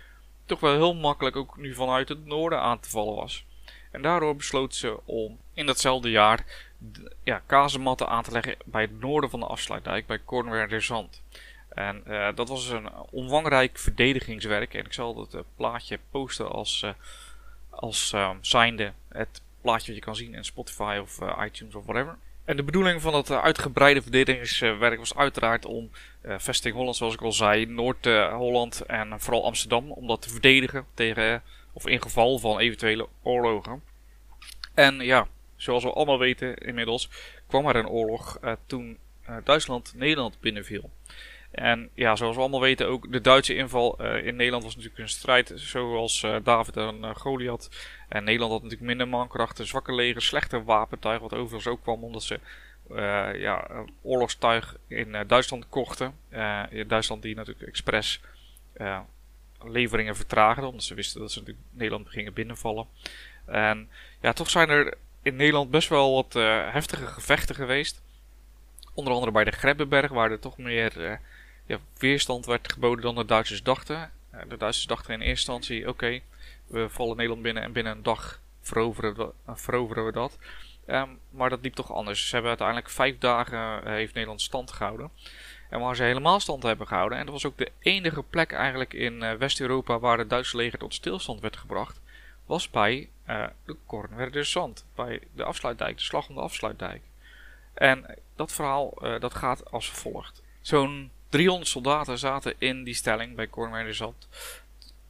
toch 0.45 0.59
wel 0.59 0.73
heel 0.73 0.95
makkelijk 0.95 1.35
ook 1.35 1.57
nu 1.57 1.73
vanuit 1.73 2.09
het 2.09 2.25
noorden 2.25 2.61
aan 2.61 2.79
te 2.79 2.89
vallen 2.89 3.15
was. 3.15 3.45
En 3.91 4.01
daardoor 4.01 4.35
besloot 4.35 4.75
ze 4.75 4.99
om 5.05 5.39
in 5.53 5.65
datzelfde 5.65 6.09
jaar 6.09 6.45
ja, 7.23 7.41
kazematten 7.45 8.07
aan 8.07 8.23
te 8.23 8.31
leggen 8.31 8.57
bij 8.65 8.81
het 8.81 8.99
noorden 8.99 9.29
van 9.29 9.39
de 9.39 9.45
afsluitdijk, 9.45 10.05
bij 10.05 10.19
Kornwerderzand. 10.19 11.21
En 11.75 12.03
uh, 12.07 12.27
dat 12.35 12.49
was 12.49 12.69
een 12.69 12.89
omvangrijk 13.11 13.77
verdedigingswerk. 13.77 14.73
En 14.73 14.85
ik 14.85 14.93
zal 14.93 15.19
het 15.19 15.33
uh, 15.33 15.41
plaatje 15.55 15.99
posten 16.11 16.51
als, 16.51 16.81
uh, 16.85 16.91
als 17.69 18.13
zijnde 18.41 18.93
het 19.09 19.41
plaatje 19.61 19.87
wat 19.87 19.95
je 19.95 20.01
kan 20.01 20.15
zien 20.15 20.33
in 20.33 20.45
Spotify 20.45 20.97
of 21.01 21.19
iTunes 21.45 21.75
of 21.75 21.85
whatever. 21.85 22.17
En 22.45 22.55
de 22.55 22.63
bedoeling 22.63 23.01
van 23.01 23.23
eh, 23.25 23.43
uitgebreide 23.43 24.01
verdedigingswerk 24.01 24.97
was 24.97 25.15
uiteraard 25.15 25.65
om 25.65 25.91
vesting 26.23 26.75
Holland, 26.75 26.95
zoals 26.95 27.13
ik 27.13 27.21
al 27.21 27.31
zei, 27.31 27.65
Noord-Holland 27.65 28.81
en 28.81 29.19
vooral 29.19 29.45
Amsterdam, 29.45 29.91
om 29.91 30.07
dat 30.07 30.21
te 30.21 30.29
verdedigen 30.29 30.85
tegen, 30.93 31.43
of 31.73 31.87
in 31.87 32.01
geval 32.01 32.39
van 32.39 32.59
eventuele 32.59 33.07
oorlogen. 33.23 33.83
En 34.73 34.99
ja, 34.99 35.27
zoals 35.55 35.83
we 35.83 35.93
allemaal 35.93 36.19
weten 36.19 36.57
inmiddels, 36.57 37.09
kwam 37.47 37.67
er 37.67 37.75
een 37.75 37.87
oorlog 37.87 38.39
toen 38.65 38.97
Duitsland 39.43 39.93
Nederland 39.95 40.39
binnenviel. 40.39 40.89
En 41.55 41.89
ja, 41.93 42.15
zoals 42.15 42.35
we 42.35 42.41
allemaal 42.41 42.61
weten, 42.61 42.87
ook 42.87 43.11
de 43.11 43.21
Duitse 43.21 43.55
inval 43.55 43.97
uh, 44.01 44.25
in 44.25 44.35
Nederland 44.35 44.63
was 44.63 44.75
natuurlijk 44.75 45.01
een 45.01 45.09
strijd 45.09 45.51
zoals 45.55 46.23
uh, 46.23 46.35
David 46.43 46.77
en 46.77 46.97
uh, 47.01 47.15
Goliath. 47.15 47.69
En 48.09 48.23
Nederland 48.23 48.51
had 48.51 48.61
natuurlijk 48.61 48.89
minder 48.89 49.07
mankrachten, 49.07 49.67
zwakke 49.67 49.93
leger, 49.93 50.21
slechte 50.21 50.63
wapentuig, 50.63 51.19
wat 51.19 51.33
overigens 51.33 51.67
ook 51.67 51.81
kwam 51.81 52.03
omdat 52.03 52.23
ze 52.23 52.39
ja, 53.37 53.85
oorlogstuig 54.01 54.75
in 54.87 55.15
Duitsland 55.27 55.69
kochten. 55.69 56.13
in 56.69 56.87
Duitsland 56.87 57.21
die 57.21 57.35
natuurlijk 57.35 57.67
expres 57.67 58.21
leveringen 59.63 60.15
vertraagde, 60.15 60.65
omdat 60.65 60.83
ze 60.83 60.93
wisten 60.93 61.21
dat 61.21 61.31
ze 61.31 61.39
natuurlijk 61.39 61.67
Nederland 61.71 62.09
gingen 62.09 62.33
binnenvallen. 62.33 62.87
En 63.45 63.89
ja, 64.21 64.33
toch 64.33 64.49
zijn 64.49 64.69
er 64.69 64.93
in 65.21 65.35
Nederland 65.35 65.71
best 65.71 65.89
wel 65.89 66.13
wat 66.13 66.33
heftige 66.71 67.05
gevechten 67.05 67.55
geweest. 67.55 68.01
Onder 68.93 69.13
andere 69.13 69.31
bij 69.31 69.43
de 69.43 69.51
Grebbeberg, 69.51 70.11
waar 70.11 70.31
er 70.31 70.39
toch 70.39 70.57
meer 70.57 71.19
ja, 71.65 71.79
weerstand 71.97 72.45
werd 72.45 72.73
geboden 72.73 73.03
dan 73.03 73.15
de 73.15 73.25
Duitsers 73.25 73.63
dachten. 73.63 74.11
Eh, 74.29 74.39
de 74.49 74.57
Duitsers 74.57 74.87
dachten 74.87 75.13
in 75.13 75.19
eerste 75.21 75.51
instantie: 75.51 75.87
oké, 75.87 76.21
we 76.67 76.89
vallen 76.89 77.15
Nederland 77.15 77.41
binnen 77.41 77.63
en 77.63 77.71
binnen 77.71 77.95
een 77.95 78.03
dag 78.03 78.39
veroveren 78.61 79.15
we, 79.15 79.31
uh, 79.71 80.05
we 80.05 80.11
dat. 80.11 80.37
Um, 80.87 81.19
maar 81.29 81.49
dat 81.49 81.61
liep 81.61 81.73
toch 81.73 81.91
anders. 81.91 82.25
Ze 82.25 82.31
hebben 82.31 82.49
uiteindelijk 82.49 82.89
vijf 82.89 83.17
dagen 83.17 83.83
uh, 83.83 83.89
heeft 83.89 84.13
Nederland 84.13 84.41
stand 84.41 84.71
gehouden. 84.71 85.11
En 85.69 85.79
waar 85.79 85.95
ze 85.95 86.03
helemaal 86.03 86.39
stand 86.39 86.63
hebben 86.63 86.87
gehouden. 86.87 87.17
En 87.17 87.23
dat 87.25 87.33
was 87.33 87.45
ook 87.45 87.57
de 87.57 87.71
enige 87.79 88.23
plek 88.23 88.51
eigenlijk 88.51 88.93
in 88.93 89.37
West-Europa 89.37 89.99
waar 89.99 90.17
het 90.17 90.29
Duitse 90.29 90.57
leger 90.57 90.79
tot 90.79 90.93
stilstand 90.93 91.41
werd 91.41 91.57
gebracht. 91.57 92.01
Was 92.45 92.69
bij 92.69 93.09
de 93.65 93.75
Kornwerder 93.85 94.45
Zand. 94.45 94.85
Bij 94.95 95.21
de 95.33 95.43
afsluitdijk, 95.43 95.97
de 95.97 96.03
slag 96.03 96.29
om 96.29 96.35
de 96.35 96.41
afsluitdijk. 96.41 97.01
En 97.73 98.15
dat 98.35 98.51
verhaal 98.51 98.93
dat 99.19 99.33
gaat 99.33 99.71
als 99.71 99.89
volgt. 99.89 100.43
Zo'n 100.61 101.11
300 101.29 101.69
soldaten 101.69 102.17
zaten 102.17 102.53
in 102.57 102.83
die 102.83 102.93
stelling 102.93 103.35
bij 103.35 103.93
Zand. 103.93 104.27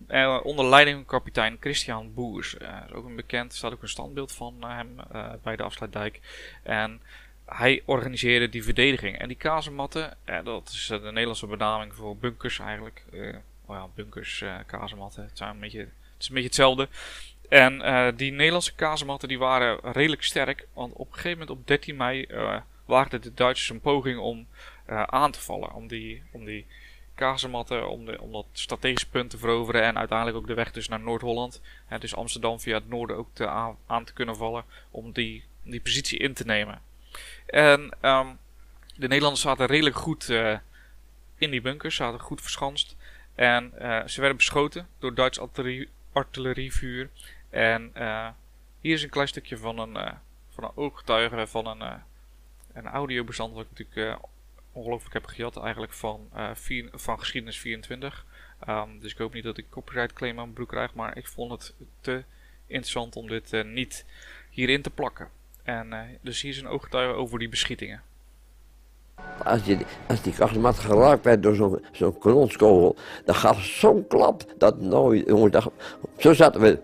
Uh, 0.07 0.39
onder 0.43 0.65
leiding 0.65 0.95
van 0.95 1.05
kapitein 1.05 1.57
Christian 1.59 2.13
Boers. 2.13 2.53
Is 2.53 2.93
ook 2.93 3.05
een 3.05 3.15
bekend, 3.15 3.51
er 3.51 3.57
staat 3.57 3.73
ook 3.73 3.81
een 3.81 3.89
standbeeld 3.89 4.31
van 4.31 4.55
uh, 4.63 4.75
hem 4.75 4.95
bij 5.43 5.55
de 5.55 5.63
afsluitdijk. 5.63 6.19
En 6.63 7.01
hij 7.45 7.81
organiseerde 7.85 8.49
die 8.49 8.63
verdediging. 8.63 9.17
En 9.17 9.27
die 9.27 9.37
kazematten, 9.37 10.17
dat 10.43 10.69
is 10.69 10.87
de 10.87 10.99
Nederlandse 10.99 11.47
benaming 11.47 11.95
voor 11.95 12.17
bunkers 12.17 12.59
eigenlijk. 12.59 13.03
oh 13.65 13.75
ja, 13.75 13.87
bunkers, 13.95 14.43
kazematten, 14.65 15.23
het, 15.23 15.37
zijn 15.37 15.49
een 15.49 15.59
beetje, 15.59 15.79
het 15.79 15.89
is 16.19 16.27
een 16.27 16.33
beetje 16.33 16.49
hetzelfde. 16.49 16.87
En 17.49 17.77
die 18.15 18.31
Nederlandse 18.31 18.75
kazematten 18.75 19.27
die 19.27 19.39
waren 19.39 19.79
redelijk 19.91 20.23
sterk. 20.23 20.67
Want 20.73 20.93
op 20.93 21.07
een 21.07 21.13
gegeven 21.13 21.39
moment 21.39 21.49
op 21.49 21.67
13 21.67 21.95
mei 21.95 22.27
waagden 22.85 23.21
de 23.21 23.33
Duitsers 23.33 23.69
een 23.69 23.81
poging 23.81 24.19
om 24.19 24.47
aan 24.85 25.31
te 25.31 25.41
vallen. 25.41 25.73
Om 25.73 25.87
die, 25.87 26.23
om 26.31 26.45
die 26.45 26.65
kazematten 27.15 27.89
om, 27.89 28.05
de, 28.05 28.21
om 28.21 28.31
dat 28.31 28.45
strategische 28.51 29.09
punt 29.09 29.29
te 29.29 29.37
veroveren 29.37 29.83
en 29.83 29.97
uiteindelijk 29.97 30.37
ook 30.37 30.47
de 30.47 30.53
weg 30.53 30.71
dus 30.71 30.87
naar 30.87 30.99
Noord-Holland. 30.99 31.61
dus 31.99 32.15
Amsterdam 32.15 32.59
via 32.59 32.75
het 32.75 32.89
noorden 32.89 33.17
ook 33.17 33.29
te 33.33 33.47
aan, 33.85 34.03
te 34.03 34.13
kunnen 34.13 34.35
vallen 34.35 34.65
om 34.91 35.11
die, 35.11 35.43
die 35.63 35.81
positie 35.81 36.19
in 36.19 36.33
te 36.33 36.45
nemen. 36.45 36.81
En 37.45 37.81
um, 38.01 38.37
de 38.95 39.07
Nederlanders 39.07 39.41
zaten 39.41 39.65
redelijk 39.65 39.95
goed 39.95 40.29
uh, 40.29 40.57
in 41.37 41.51
die 41.51 41.61
bunkers, 41.61 41.95
zaten 41.95 42.19
goed 42.19 42.41
verschanst. 42.41 42.95
En 43.35 43.73
uh, 43.81 44.05
ze 44.05 44.19
werden 44.19 44.37
beschoten 44.37 44.87
door 44.99 45.13
Duits 45.13 45.39
artillerie, 45.39 45.89
artillerievuur. 46.11 47.09
En 47.49 47.91
hier 48.81 48.93
is 48.93 49.03
een 49.03 49.09
klein 49.09 49.27
stukje 49.27 49.57
van 49.57 49.79
een, 49.79 50.13
van 50.49 50.63
een 50.63 50.71
ooggetuige 50.75 51.47
van 51.47 51.67
een, 51.67 52.01
een 52.73 52.87
audiobestand 52.87 53.53
wat 53.53 53.63
ik 53.63 53.69
natuurlijk 53.77 54.19
ongelooflijk 54.75 55.13
heb 55.13 55.25
gejat 55.25 55.57
eigenlijk 55.57 55.93
van, 55.93 56.29
vier, 56.53 56.89
van 56.91 57.19
geschiedenis 57.19 57.59
24. 57.59 58.25
Um, 58.61 58.67
ehm, 58.67 58.99
dus 58.99 59.11
ik 59.11 59.17
hoop 59.17 59.33
niet 59.33 59.43
dat 59.43 59.57
ik 59.57 59.69
copyright 59.69 60.13
claim 60.13 60.31
aan 60.31 60.43
mijn 60.43 60.53
broek 60.53 60.69
krijg, 60.69 60.93
maar 60.93 61.17
ik 61.17 61.27
vond 61.27 61.51
het 61.51 61.73
te 62.01 62.23
interessant 62.67 63.15
om 63.15 63.27
dit 63.27 63.53
uh, 63.53 63.63
niet 63.63 64.05
hierin 64.49 64.81
te 64.81 64.89
plakken. 64.89 65.27
En 65.63 65.87
uh, 65.87 65.99
dus 66.21 66.41
hier 66.41 66.51
is 66.51 66.59
een 66.59 66.67
ooggetuige 66.67 67.13
over 67.13 67.39
die 67.39 67.49
beschietingen. 67.49 68.01
Als, 69.43 69.65
je, 69.65 69.85
als 70.07 70.21
die 70.21 70.33
kastmat 70.33 70.79
geraakt 70.79 71.23
werd 71.23 71.43
door 71.43 71.55
zo'n 71.55 71.85
zo'n 71.91 72.17
kanonskogel, 72.17 72.95
dan 73.25 73.35
gaf 73.35 73.63
zo'n 73.63 74.07
klap 74.07 74.53
dat 74.57 74.81
nou, 74.81 75.23
jongen, 75.25 75.51
dat, 75.51 75.71
zo 76.17 76.33
zaten 76.33 76.61
we, 76.61 76.79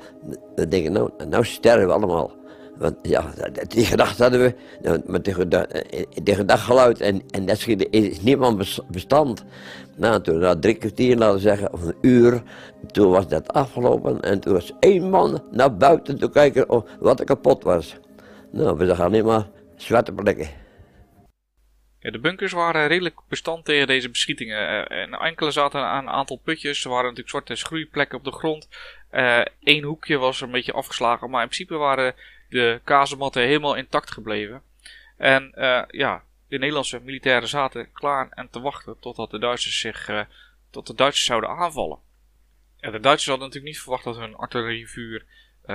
dan 0.55 0.69
denk 0.69 0.86
ik, 0.86 0.91
nou, 0.91 1.12
nou 1.27 1.45
sterven 1.45 1.88
we 1.88 1.93
allemaal. 1.93 2.40
Want 2.82 2.98
ja, 3.02 3.34
die 3.68 3.86
gedachte 3.86 4.22
hadden 4.22 4.42
we, 4.42 4.56
nou, 4.82 5.02
met 5.06 5.26
die, 5.26 5.48
die 6.24 6.36
geluid 6.48 7.02
en, 7.02 7.22
en 7.32 7.46
dat 7.46 7.68
is 7.68 8.22
niemand 8.22 8.82
bestand. 8.88 9.46
Nou, 9.96 10.22
toen 10.22 10.40
na 10.40 10.60
drie 10.60 10.76
kwartier, 10.76 11.18
laten 11.18 11.40
zeggen, 11.40 11.74
of 11.74 11.82
een 11.82 11.96
uur, 12.02 12.42
toen 12.92 13.12
was 13.12 13.28
dat 13.28 13.54
afgelopen 13.54 14.22
en 14.22 14.40
toen 14.40 14.54
was 14.54 14.72
één 14.80 15.10
man 15.10 15.44
naar 15.52 15.78
buiten 15.78 16.20
te 16.20 16.30
kijken 16.30 16.70
of 16.70 16.84
wat 17.00 17.20
er 17.20 17.26
kapot 17.26 17.64
was. 17.64 17.96
Nou, 18.52 18.78
we 18.78 18.86
zagen 18.86 19.06
alleen 19.06 19.26
maar 19.26 19.48
zwarte 19.76 20.12
plekken. 20.12 20.50
De 22.00 22.20
bunkers 22.20 22.52
waren 22.52 22.88
redelijk 22.88 23.20
bestand 23.30 23.66
tegen 23.66 23.88
deze 23.88 24.10
beschietingen. 24.10 24.62
Uh, 24.62 25.02
en 25.02 25.14
enkele 25.14 25.52
zaten 25.52 25.82
aan 25.82 26.04
een 26.04 26.14
aantal 26.14 26.42
putjes. 26.44 26.84
Er 26.84 26.90
waren 26.90 27.04
natuurlijk 27.04 27.30
zwarte 27.30 27.56
schroeiplekken 27.56 28.18
op 28.18 28.24
de 28.24 28.32
grond. 28.32 28.68
Eén 29.60 29.84
hoekje 29.84 30.18
was 30.18 30.42
een 30.42 30.52
beetje 30.52 30.74
afgeslagen. 30.74 31.30
Maar 31.30 31.42
in 31.42 31.48
principe 31.48 31.76
waren 31.76 32.16
de 32.51 32.81
kazematten 32.84 33.41
helemaal 33.41 33.75
intact 33.75 34.12
gebleven. 34.12 34.62
En 35.17 35.51
uh, 35.55 35.84
ja, 35.88 36.24
de 36.48 36.58
Nederlandse 36.58 37.00
militairen 37.00 37.48
zaten 37.48 37.91
klaar 37.91 38.29
en 38.29 38.50
te 38.50 38.60
wachten 38.60 39.00
totdat 39.00 39.31
de 39.31 39.39
Duitsers 39.39 39.79
zich 39.79 40.10
uh, 40.10 40.22
de 40.72 40.96
Duitsers 40.96 41.25
zouden 41.25 41.50
aanvallen. 41.50 42.00
En 42.79 42.91
de 42.91 43.00
Duitsers 43.00 43.29
hadden 43.29 43.48
natuurlijk 43.48 43.74
niet 43.74 43.84
verwacht 43.84 44.03
dat 44.03 44.15
hun 44.15 44.36
artillerievuur 44.36 45.25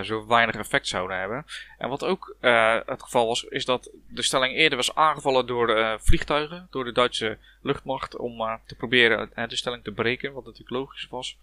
zo 0.05 0.27
weinig 0.27 0.57
effect 0.57 0.89
zouden 0.89 1.19
hebben. 1.19 1.45
En 1.79 1.89
wat 1.89 2.05
ook 2.05 2.37
uh, 2.41 2.79
het 2.87 3.03
geval 3.03 3.27
was, 3.27 3.45
is 3.45 3.65
dat 3.65 3.91
de 4.09 4.23
stelling 4.23 4.55
eerder 4.55 4.77
was 4.77 4.95
aangevallen 4.95 5.47
door 5.47 5.77
uh, 5.77 5.95
vliegtuigen, 5.99 6.67
door 6.71 6.85
de 6.85 6.93
Duitse 6.93 7.39
luchtmacht, 7.63 8.17
om 8.17 8.61
te 8.67 8.75
proberen 8.75 9.31
de 9.49 9.57
stelling 9.57 9.85
te 9.85 9.93
breken, 9.93 10.33
wat 10.33 10.45
natuurlijk 10.45 10.71
logisch 10.71 11.09
was. 11.11 11.39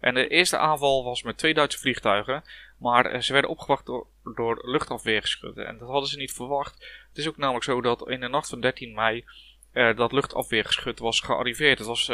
En 0.00 0.14
de 0.14 0.28
eerste 0.28 0.58
aanval 0.58 1.04
was 1.04 1.22
met 1.22 1.38
twee 1.38 1.54
Duitse 1.54 1.78
vliegtuigen, 1.78 2.44
maar 2.78 3.22
ze 3.22 3.32
werden 3.32 3.50
opgewacht 3.50 3.86
door, 3.86 4.06
door 4.34 4.70
luchtafweergeschutten. 4.70 5.66
En 5.66 5.78
dat 5.78 5.88
hadden 5.88 6.08
ze 6.08 6.16
niet 6.16 6.32
verwacht. 6.32 6.74
Het 7.08 7.18
is 7.18 7.28
ook 7.28 7.36
namelijk 7.36 7.64
zo 7.64 7.80
dat 7.80 8.08
in 8.08 8.20
de 8.20 8.28
nacht 8.28 8.48
van 8.48 8.60
13 8.60 8.94
mei 8.94 9.24
dat 9.72 10.12
luchtafweergeschut 10.12 10.98
was 10.98 11.20
gearriveerd. 11.20 11.78
Het 11.78 11.86
was 11.86 12.10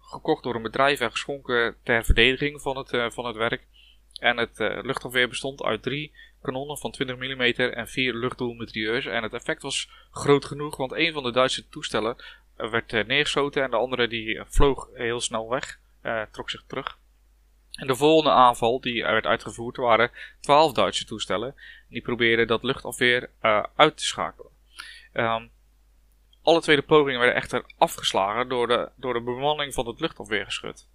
gekocht 0.00 0.42
door 0.42 0.54
een 0.54 0.62
bedrijf 0.62 1.00
en 1.00 1.10
geschonken 1.10 1.76
ter 1.82 2.04
verdediging 2.04 2.62
van 2.62 2.76
het, 2.76 3.14
van 3.14 3.26
het 3.26 3.36
werk. 3.36 3.66
En 4.22 4.36
het 4.36 4.60
uh, 4.60 4.78
luchtafweer 4.82 5.28
bestond 5.28 5.62
uit 5.62 5.82
drie 5.82 6.12
kanonnen 6.42 6.78
van 6.78 6.90
20 6.90 7.16
mm 7.16 7.42
en 7.60 7.88
vier 7.88 8.14
luchtdoelmetrieurs. 8.14 9.06
En 9.06 9.22
het 9.22 9.32
effect 9.32 9.62
was 9.62 9.90
groot 10.10 10.44
genoeg, 10.44 10.76
want 10.76 10.92
een 10.92 11.12
van 11.12 11.22
de 11.22 11.32
Duitse 11.32 11.68
toestellen 11.68 12.16
eh, 12.56 12.70
werd 12.70 12.92
uh, 12.92 13.04
neergeschoten 13.04 13.62
en 13.62 13.70
de 13.70 13.76
andere 13.76 14.08
die 14.08 14.40
vloog 14.46 14.88
heel 14.94 15.20
snel 15.20 15.48
weg, 15.48 15.78
trok 16.30 16.50
zich 16.50 16.62
terug. 16.66 16.98
En 17.72 17.86
de 17.86 17.96
volgende 17.96 18.30
aanval 18.30 18.80
die 18.80 19.02
werd 19.02 19.26
uitgevoerd 19.26 19.76
waren 19.76 20.10
12 20.40 20.72
Duitse 20.72 21.04
toestellen. 21.04 21.54
Die 21.88 22.02
probeerden 22.02 22.46
dat 22.46 22.62
luchtafweer 22.62 23.30
uit 23.76 23.96
te 23.96 24.04
schakelen. 24.04 24.50
Um, 25.12 25.50
alle 26.42 26.60
tweede 26.60 26.82
pogingen 26.82 27.18
werden 27.20 27.36
echter 27.36 27.64
afgeslagen 27.78 28.48
door 28.48 28.66
de, 28.66 28.90
door 28.96 29.14
de 29.14 29.20
bemanning 29.20 29.74
van 29.74 29.86
het 29.86 30.00
luchtafweergeschut. 30.00 30.88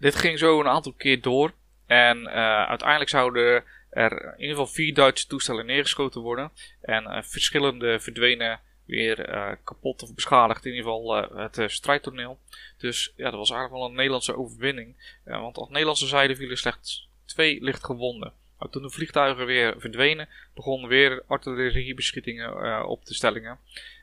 Dit 0.00 0.14
ging 0.14 0.38
zo 0.38 0.60
een 0.60 0.68
aantal 0.68 0.92
keer 0.92 1.20
door. 1.20 1.52
En 1.86 2.18
uh, 2.18 2.64
uiteindelijk 2.66 3.10
zouden 3.10 3.64
er 3.90 4.24
in 4.24 4.40
ieder 4.40 4.56
geval 4.56 4.66
vier 4.66 4.94
Duitse 4.94 5.26
toestellen 5.26 5.66
neergeschoten 5.66 6.20
worden. 6.20 6.50
En 6.80 7.04
uh, 7.04 7.22
verschillende 7.22 8.00
verdwenen 8.00 8.60
weer 8.86 9.28
uh, 9.28 9.50
kapot 9.64 10.02
of 10.02 10.14
beschadigd. 10.14 10.64
In 10.64 10.74
ieder 10.74 10.90
geval 10.90 11.36
het 11.36 11.72
strijdtoneel. 11.72 12.38
Dus 12.78 13.12
ja, 13.16 13.24
dat 13.24 13.38
was 13.38 13.50
eigenlijk 13.50 13.80
wel 13.80 13.90
een 13.90 13.96
Nederlandse 13.96 14.36
overwinning. 14.36 15.18
want 15.24 15.56
op 15.56 15.70
Nederlandse 15.70 16.06
zijde 16.06 16.36
vielen 16.36 16.58
slechts 16.58 17.08
twee 17.24 17.62
lichtgewonden. 17.62 18.32
Maar 18.58 18.68
toen 18.68 18.82
de 18.82 18.90
vliegtuigen 18.90 19.46
weer 19.46 19.74
verdwenen, 19.78 20.28
begonnen 20.54 20.88
weer 20.88 21.22
artilleriebeschietingen 21.26 22.86
op 22.86 23.04
de 23.04 23.14
stellingen. 23.14 23.58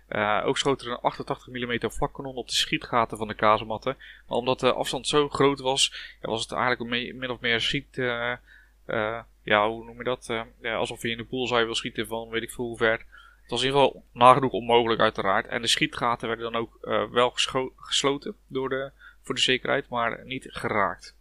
Uh, 0.10 0.42
ook 0.46 0.58
schoot 0.58 0.82
er 0.82 0.92
een 0.92 1.00
88 1.00 1.48
mm 1.48 1.92
vlakkanon 1.92 2.36
op 2.36 2.48
de 2.48 2.56
schietgaten 2.56 3.18
van 3.18 3.28
de 3.28 3.34
kazematten. 3.34 3.98
Maar 4.28 4.38
omdat 4.38 4.60
de 4.60 4.74
afstand 4.74 5.08
zo 5.08 5.30
groot 5.30 5.60
was, 5.60 6.16
was 6.22 6.42
het 6.42 6.52
eigenlijk 6.52 7.14
min 7.16 7.30
of 7.30 7.40
meer 7.40 7.62
schiet... 7.62 7.98
Uh, 7.98 8.34
uh, 8.88 9.20
ja, 9.44 9.70
hoe 9.70 9.86
noem 9.86 9.98
je 9.98 10.04
dat? 10.04 10.26
ja, 10.62 10.76
alsof 10.76 11.02
je 11.02 11.10
in 11.10 11.18
de 11.18 11.26
pool 11.26 11.48
zou 11.48 11.66
wil 11.66 11.76
schieten 11.76 12.08
van 12.08 12.30
weet 12.30 12.44
ik 12.44 12.52
veel 12.52 12.66
hoe 12.66 12.78
ver. 12.78 13.06
Het 13.42 13.50
was 13.50 13.62
in 13.62 13.68
ieder 13.68 13.82
geval 13.82 14.04
nagenoeg 14.12 14.52
onmogelijk 14.52 15.02
uiteraard. 15.02 15.48
En 15.48 15.62
de 15.62 15.68
schietgaten 15.68 16.28
werden 16.28 16.52
dan 16.52 16.62
ook 16.62 16.78
wel 17.12 17.32
gesloten 17.76 18.36
door 18.48 18.70
de, 18.70 18.92
voor 19.22 19.36
de 19.36 19.42
zekerheid, 19.42 19.90
maar 19.90 20.26
niet 20.26 20.48
geraakt. 20.50 21.16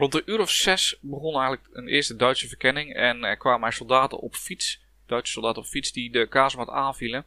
Rond 0.00 0.12
de 0.12 0.22
uur 0.26 0.40
of 0.40 0.50
zes 0.50 0.98
begon 1.00 1.32
eigenlijk 1.34 1.68
een 1.72 1.88
eerste 1.88 2.16
Duitse 2.16 2.48
verkenning 2.48 2.94
en 2.94 3.24
er 3.24 3.36
kwamen 3.36 3.66
er 3.66 3.72
soldaten 3.72 4.18
op 4.18 4.34
fiets 4.34 4.82
Duitse 5.10 5.32
soldaten 5.32 5.62
op 5.62 5.68
fiets 5.68 5.92
die 5.92 6.10
de 6.10 6.26
kazemat 6.26 6.68
aanvielen. 6.68 7.24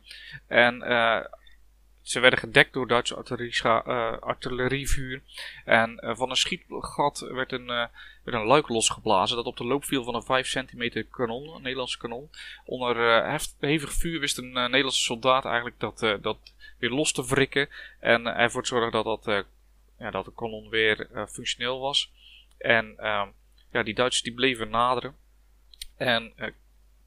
En 0.47 0.75
uh, 0.75 1.19
ze 2.01 2.19
werden 2.19 2.39
gedekt 2.39 2.73
door 2.73 2.87
Duitse 2.87 3.23
uh, 3.63 4.17
artillerievuur. 4.19 5.21
En 5.65 5.99
uh, 6.03 6.15
van 6.15 6.29
een 6.29 6.35
schietgat 6.35 7.19
werd 7.19 7.51
een, 7.51 7.65
werd 7.67 7.91
een 8.23 8.45
luik 8.45 8.67
losgeblazen 8.67 9.35
dat 9.35 9.45
op 9.45 9.57
de 9.57 9.65
loop 9.65 9.85
viel 9.85 10.03
van 10.03 10.15
een 10.15 10.23
5 10.23 10.47
centimeter 10.47 11.03
kanon, 11.03 11.55
een 11.55 11.61
Nederlandse 11.61 11.97
kanon. 11.97 12.29
Onder 12.65 13.25
hevig 13.59 13.93
vuur 13.93 14.19
wist 14.19 14.37
een 14.37 14.51
Nederlandse 14.51 15.01
soldaat 15.01 15.45
eigenlijk 15.45 15.79
dat, 15.79 15.99
dat 16.21 16.37
weer 16.79 16.89
los 16.89 17.11
te 17.11 17.25
wrikken. 17.25 17.69
En 17.99 18.25
ervoor 18.27 18.61
te 18.61 18.67
zorgen 18.67 18.91
dat, 18.91 19.05
dat, 19.05 19.45
ja, 19.99 20.11
dat 20.11 20.25
de 20.25 20.33
kanon 20.35 20.69
weer 20.69 21.27
functioneel 21.29 21.79
was. 21.79 22.11
En 22.57 22.93
ehm, 22.97 23.27
ja, 23.71 23.83
die 23.83 23.93
Duitsers 23.93 24.23
die 24.23 24.33
bleven 24.33 24.69
naderen. 24.69 25.15
En 25.97 26.33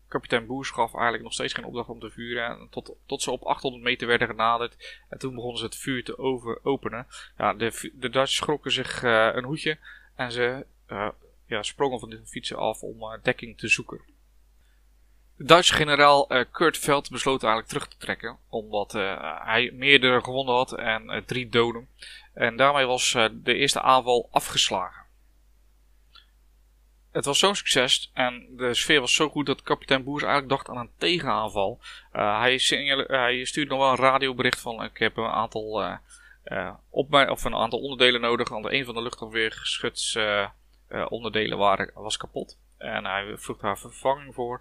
kapitein 0.08 0.46
Boers 0.46 0.70
gaf 0.70 0.94
eigenlijk 0.94 1.22
nog 1.22 1.32
steeds 1.32 1.52
geen 1.52 1.64
opdracht 1.64 1.88
om 1.88 2.00
te 2.00 2.10
vuren. 2.10 2.68
Tot, 2.70 2.92
tot 3.06 3.22
ze 3.22 3.30
op 3.30 3.42
800 3.42 3.84
meter 3.84 4.06
werden 4.06 4.28
genaderd. 4.28 5.02
En 5.08 5.18
toen 5.18 5.34
begonnen 5.34 5.58
ze 5.58 5.64
het 5.64 5.76
vuur 5.76 6.04
te 6.04 6.18
over, 6.18 6.58
openen. 6.62 7.06
Ja, 7.38 7.54
de, 7.54 7.90
de 7.94 8.10
Duitsers 8.10 8.34
schrokken 8.36 8.72
zich 8.72 9.02
uh, 9.02 9.28
een 9.32 9.44
hoedje. 9.44 9.78
En 10.14 10.32
ze 10.32 10.66
uh, 10.88 11.08
ja, 11.46 11.62
sprongen 11.62 12.00
van 12.00 12.10
de 12.10 12.26
fietsen 12.26 12.56
af 12.56 12.82
om 12.82 13.02
uh, 13.02 13.12
dekking 13.22 13.58
te 13.58 13.68
zoeken. 13.68 14.00
De 15.36 15.44
Duitse 15.44 15.74
generaal 15.74 16.26
Kurt 16.50 16.78
Veld 16.78 17.10
besloot 17.10 17.42
eigenlijk 17.42 17.72
terug 17.72 17.88
te 17.88 17.96
trekken, 17.96 18.38
omdat 18.48 18.92
hij 19.42 19.70
meerdere 19.72 20.22
gewonnen 20.22 20.54
had 20.54 20.72
en 20.72 21.22
drie 21.26 21.48
doden. 21.48 21.88
En 22.34 22.56
daarmee 22.56 22.86
was 22.86 23.12
de 23.32 23.54
eerste 23.54 23.80
aanval 23.80 24.28
afgeslagen. 24.30 25.05
Het 27.16 27.24
was 27.24 27.38
zo'n 27.38 27.54
succes 27.54 28.10
en 28.14 28.46
de 28.56 28.74
sfeer 28.74 29.00
was 29.00 29.14
zo 29.14 29.28
goed 29.28 29.46
dat 29.46 29.62
kapitein 29.62 30.04
Boers 30.04 30.22
eigenlijk 30.22 30.52
dacht 30.52 30.68
aan 30.68 30.76
een 30.76 30.90
tegenaanval. 30.98 31.80
hij, 32.12 32.60
hij, 33.06 33.44
stuurde 33.44 33.70
nog 33.70 33.78
wel 33.78 33.90
een 33.90 34.10
radiobericht 34.10 34.60
van 34.60 34.84
ik 34.84 34.98
heb 34.98 35.16
een 35.16 35.30
aantal, 35.30 35.98
op 36.90 37.10
mijn, 37.10 37.30
of 37.30 37.44
een 37.44 37.54
aantal 37.54 37.78
onderdelen 37.80 38.20
nodig, 38.20 38.48
want 38.48 38.66
een 38.66 38.84
van 38.84 38.94
de 38.94 39.02
luchtafweergeschuts 39.02 40.18
onderdelen 41.08 41.58
waren, 41.58 41.90
was 41.94 42.16
kapot. 42.16 42.58
En 42.78 43.04
hij 43.04 43.34
vroeg 43.36 43.58
daar 43.58 43.78
vervanging 43.78 44.34
voor. 44.34 44.60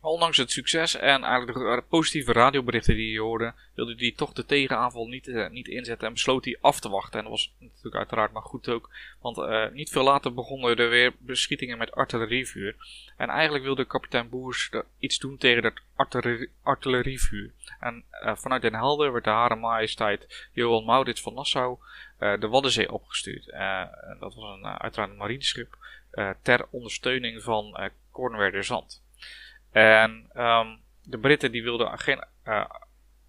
Ondanks 0.00 0.36
het 0.36 0.50
succes 0.50 0.94
en 0.94 1.24
eigenlijk 1.24 1.58
de 1.58 1.84
positieve 1.88 2.32
radioberichten 2.32 2.94
die 2.94 3.10
hij 3.10 3.24
hoorde, 3.24 3.52
wilde 3.74 3.94
hij 3.96 4.12
toch 4.16 4.32
de 4.32 4.46
tegenaanval 4.46 5.06
niet, 5.06 5.26
uh, 5.26 5.48
niet 5.48 5.68
inzetten 5.68 6.06
en 6.06 6.12
besloot 6.12 6.44
hij 6.44 6.58
af 6.60 6.80
te 6.80 6.88
wachten. 6.88 7.18
En 7.18 7.24
dat 7.24 7.32
was 7.32 7.52
natuurlijk 7.58 7.96
uiteraard 7.96 8.32
maar 8.32 8.42
goed 8.42 8.68
ook, 8.68 8.90
want 9.20 9.38
uh, 9.38 9.68
niet 9.72 9.90
veel 9.90 10.02
later 10.02 10.34
begonnen 10.34 10.76
er 10.76 10.88
weer 10.88 11.12
beschietingen 11.18 11.78
met 11.78 11.92
artillerievuur. 11.92 12.76
En 13.16 13.28
eigenlijk 13.28 13.64
wilde 13.64 13.84
kapitein 13.84 14.28
Boers 14.28 14.70
iets 14.98 15.18
doen 15.18 15.36
tegen 15.36 15.62
dat 15.62 15.80
artillerie, 15.96 16.50
artillerievuur. 16.62 17.52
En 17.80 18.04
vanuit 18.10 18.62
Den 18.62 18.74
Helder 18.74 19.12
werd 19.12 19.24
de 19.24 19.30
Hare 19.30 19.56
Majesteit 19.56 20.48
Johan 20.52 20.84
Maurits 20.84 21.20
van 21.20 21.34
Nassau 21.34 21.78
de 22.18 22.48
Waddenzee 22.48 22.92
opgestuurd. 22.92 23.46
dat 24.20 24.34
was 24.34 24.58
een, 24.58 24.66
uiteraard 24.66 25.10
een 25.10 25.16
marineschip 25.16 25.76
ter 26.42 26.66
ondersteuning 26.70 27.42
van 27.42 27.80
uh, 28.14 28.62
Zand. 28.62 29.02
En 29.78 30.30
um, 30.36 30.80
de 31.02 31.18
Britten 31.18 31.52
die 31.52 31.62
wilden 31.62 31.98
geen 31.98 32.24
uh, 32.44 32.64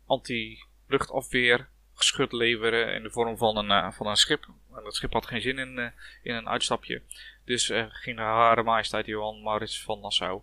anti-luchtafweer 0.06 1.70
geschut 1.94 2.32
leveren 2.32 2.94
in 2.94 3.03
de 3.03 3.10
vorm 3.10 3.38
van 3.38 3.58
een, 3.58 3.70
uh, 3.70 3.91
van 3.91 4.08
een 4.08 4.15
schip. 4.15 4.46
En 4.75 4.84
dat 4.84 4.96
schip 4.96 5.13
had 5.13 5.25
geen 5.25 5.41
zin 5.41 5.58
in, 5.58 5.77
uh, 5.77 5.88
in 6.24 6.36
een 6.36 6.50
uitstapje. 6.50 7.01
Dus 7.46 7.72
ging 7.89 8.18
Hare 8.18 8.63
Majesteit 8.63 9.06
Johan 9.06 9.41
Maurits 9.41 9.84
van 9.84 10.00
Nassau 10.00 10.41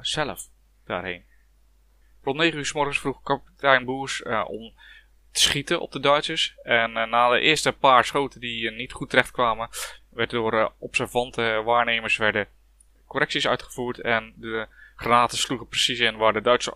zelf 0.00 0.48
daarheen. 0.86 1.24
Rond 2.22 2.36
9 2.36 2.58
uur 2.58 2.66
s 2.66 2.72
morgens 2.72 2.98
vroeg 2.98 3.22
kapitein 3.22 3.84
Boers 3.84 4.22
om 4.46 4.74
te 5.32 5.40
schieten 5.40 5.80
op 5.80 5.92
de 5.92 6.00
Duitsers. 6.00 6.54
En 6.62 6.92
na 6.92 7.28
de 7.30 7.40
eerste 7.40 7.72
paar 7.72 8.04
schoten 8.04 8.40
die 8.40 8.70
niet 8.70 8.92
goed 8.92 9.10
terecht 9.10 9.30
kwamen, 9.30 9.68
door 10.10 10.72
observante 10.78 11.62
waarnemers 11.64 12.16
werden 12.16 12.48
correcties 13.06 13.48
uitgevoerd 13.48 14.00
en 14.00 14.32
de 14.36 14.68
granaten 14.98 15.38
sloegen 15.38 15.68
precies 15.68 15.98
in 15.98 16.16
waar 16.16 16.32
de 16.32 16.40
Duitse 16.40 16.74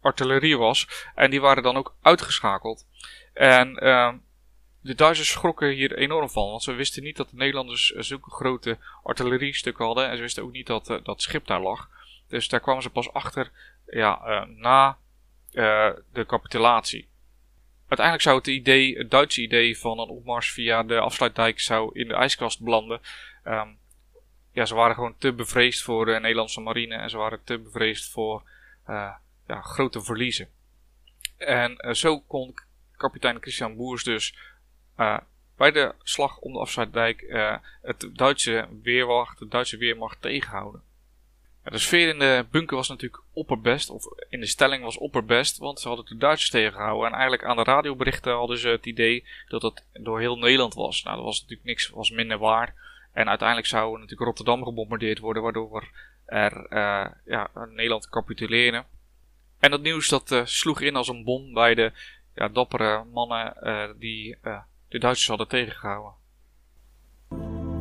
artillerie, 0.00 0.58
was. 0.58 0.88
En 1.14 1.30
die 1.30 1.40
waren 1.40 1.62
dan 1.62 1.76
ook 1.76 1.96
uitgeschakeld. 2.02 2.86
En 3.32 3.84
uh, 3.84 4.12
de 4.80 4.94
Duitsers 4.94 5.30
schrokken 5.30 5.70
hier 5.70 5.96
enorm 5.96 6.30
van, 6.30 6.50
want 6.50 6.62
ze 6.62 6.72
wisten 6.72 7.02
niet 7.02 7.16
dat 7.16 7.30
de 7.30 7.36
Nederlanders 7.36 7.86
zulke 7.86 8.30
grote 8.30 8.78
artilleriestukken 9.02 9.84
hadden. 9.84 10.08
En 10.08 10.16
ze 10.16 10.22
wisten 10.22 10.42
ook 10.42 10.52
niet 10.52 10.66
dat 10.66 10.90
uh, 10.90 10.98
dat 11.02 11.22
schip 11.22 11.46
daar 11.46 11.60
lag. 11.60 11.88
Dus 12.28 12.48
daar 12.48 12.60
kwamen 12.60 12.82
ze 12.82 12.90
pas 12.90 13.12
achter 13.12 13.50
ja, 13.86 14.20
uh, 14.26 14.56
na 14.56 14.98
de 16.12 16.24
capitulatie. 16.26 17.08
Uiteindelijk 17.80 18.22
zou 18.22 18.36
het 18.36 18.46
idee, 18.46 18.98
het 18.98 19.10
Duitse 19.10 19.42
idee 19.42 19.78
van 19.78 19.98
een 19.98 20.08
opmars 20.08 20.50
via 20.50 20.82
de 20.82 20.98
afsluitdijk 20.98 21.60
zou 21.60 21.90
in 21.92 22.08
de 22.08 22.14
ijskast 22.14 22.62
belanden. 22.62 23.00
Um, 23.44 23.77
ja, 24.58 24.64
ze 24.64 24.74
waren 24.74 24.94
gewoon 24.94 25.18
te 25.18 25.32
bevreesd 25.32 25.82
voor 25.82 26.04
de 26.04 26.18
Nederlandse 26.20 26.60
marine 26.60 26.94
en 26.94 27.10
ze 27.10 27.16
waren 27.16 27.44
te 27.44 27.58
bevreesd 27.58 28.10
voor 28.10 28.42
uh, 28.88 29.12
ja, 29.46 29.60
grote 29.60 30.02
verliezen. 30.02 30.48
En 31.36 31.86
uh, 31.86 31.92
zo 31.92 32.20
kon 32.20 32.54
kapitein 32.96 33.40
Christian 33.40 33.76
Boers 33.76 34.04
dus 34.04 34.34
uh, 34.98 35.18
bij 35.56 35.70
de 35.70 35.94
slag 36.02 36.38
om 36.38 36.52
de 36.52 36.58
Afsluitdijk 36.58 37.24
het 37.82 38.10
Duitse 38.12 38.68
weerwacht, 38.82 39.38
de 39.38 39.48
Duitse 39.48 39.76
weermacht 39.76 40.22
tegenhouden. 40.22 40.82
de 41.62 41.78
sfeer 41.78 42.08
in 42.08 42.18
de 42.18 42.46
bunker 42.50 42.76
was 42.76 42.88
natuurlijk 42.88 43.22
opperbest, 43.32 43.90
of 43.90 44.04
in 44.28 44.40
de 44.40 44.46
stelling 44.46 44.82
was 44.82 44.98
opperbest, 44.98 45.58
want 45.58 45.80
ze 45.80 45.88
hadden 45.88 46.06
de 46.06 46.16
Duitsers 46.16 46.50
tegengehouden. 46.50 47.06
En 47.06 47.12
eigenlijk 47.12 47.44
aan 47.44 47.56
de 47.56 47.62
radioberichten 47.62 48.32
hadden 48.32 48.58
ze 48.58 48.68
het 48.68 48.86
idee 48.86 49.24
dat 49.48 49.62
het 49.62 49.84
door 49.92 50.20
heel 50.20 50.38
Nederland 50.38 50.74
was. 50.74 51.02
Nou, 51.02 51.16
dat 51.16 51.24
was 51.24 51.40
natuurlijk 51.40 51.68
niks, 51.68 51.88
was 51.88 52.10
minder 52.10 52.38
waar. 52.38 52.74
En 53.18 53.28
uiteindelijk 53.28 53.68
zou 53.68 53.92
natuurlijk 53.92 54.20
Rotterdam 54.20 54.64
gebombardeerd 54.64 55.18
worden, 55.18 55.42
waardoor 55.42 55.88
er 56.26 56.56
uh, 56.56 57.06
ja, 57.24 57.50
Nederland 57.68 58.08
capituleren. 58.08 58.84
En 59.58 59.70
dat 59.70 59.80
nieuws 59.80 60.08
dat 60.08 60.30
uh, 60.30 60.44
sloeg 60.44 60.80
in 60.80 60.96
als 60.96 61.08
een 61.08 61.24
bom 61.24 61.52
bij 61.52 61.74
de 61.74 61.92
ja, 62.34 62.48
dappere 62.48 63.04
mannen 63.12 63.56
uh, 63.62 63.84
die 63.98 64.38
de 64.88 64.98
Duitsers 64.98 65.28
hadden 65.28 65.48
tegengehouden. 65.48 66.12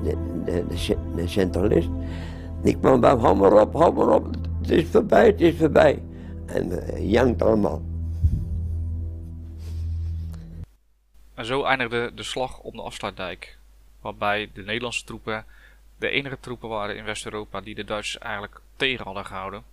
De, 0.03 0.43
de, 0.45 0.65
de, 0.67 1.13
de 1.15 1.27
centralist, 1.27 1.89
die 2.63 2.79
kwam 2.79 2.99
bij 2.99 3.15
hou 3.15 3.35
maar 3.35 3.61
op, 3.61 3.73
hou 3.73 3.93
maar 3.93 4.15
op, 4.15 4.35
het 4.61 4.69
is 4.69 4.89
voorbij, 4.89 5.25
het 5.25 5.41
is 5.41 5.57
voorbij. 5.57 6.03
En 6.45 6.67
jankt 7.07 7.41
allemaal. 7.41 7.81
En 11.33 11.45
zo 11.45 11.63
eindigde 11.63 12.11
de 12.15 12.23
slag 12.23 12.59
om 12.59 12.75
de 12.75 12.81
afsluitdijk 12.81 13.56
waarbij 14.07 14.49
de 14.53 14.63
Nederlandse 14.63 15.03
troepen 15.03 15.45
de 15.97 16.09
enige 16.09 16.39
troepen 16.39 16.69
waren 16.69 16.95
in 16.95 17.03
West-Europa 17.03 17.61
die 17.61 17.75
de 17.75 17.83
Duitsers 17.83 18.17
eigenlijk 18.23 18.59
tegen 18.75 19.05
hadden 19.05 19.25
gehouden. 19.25 19.63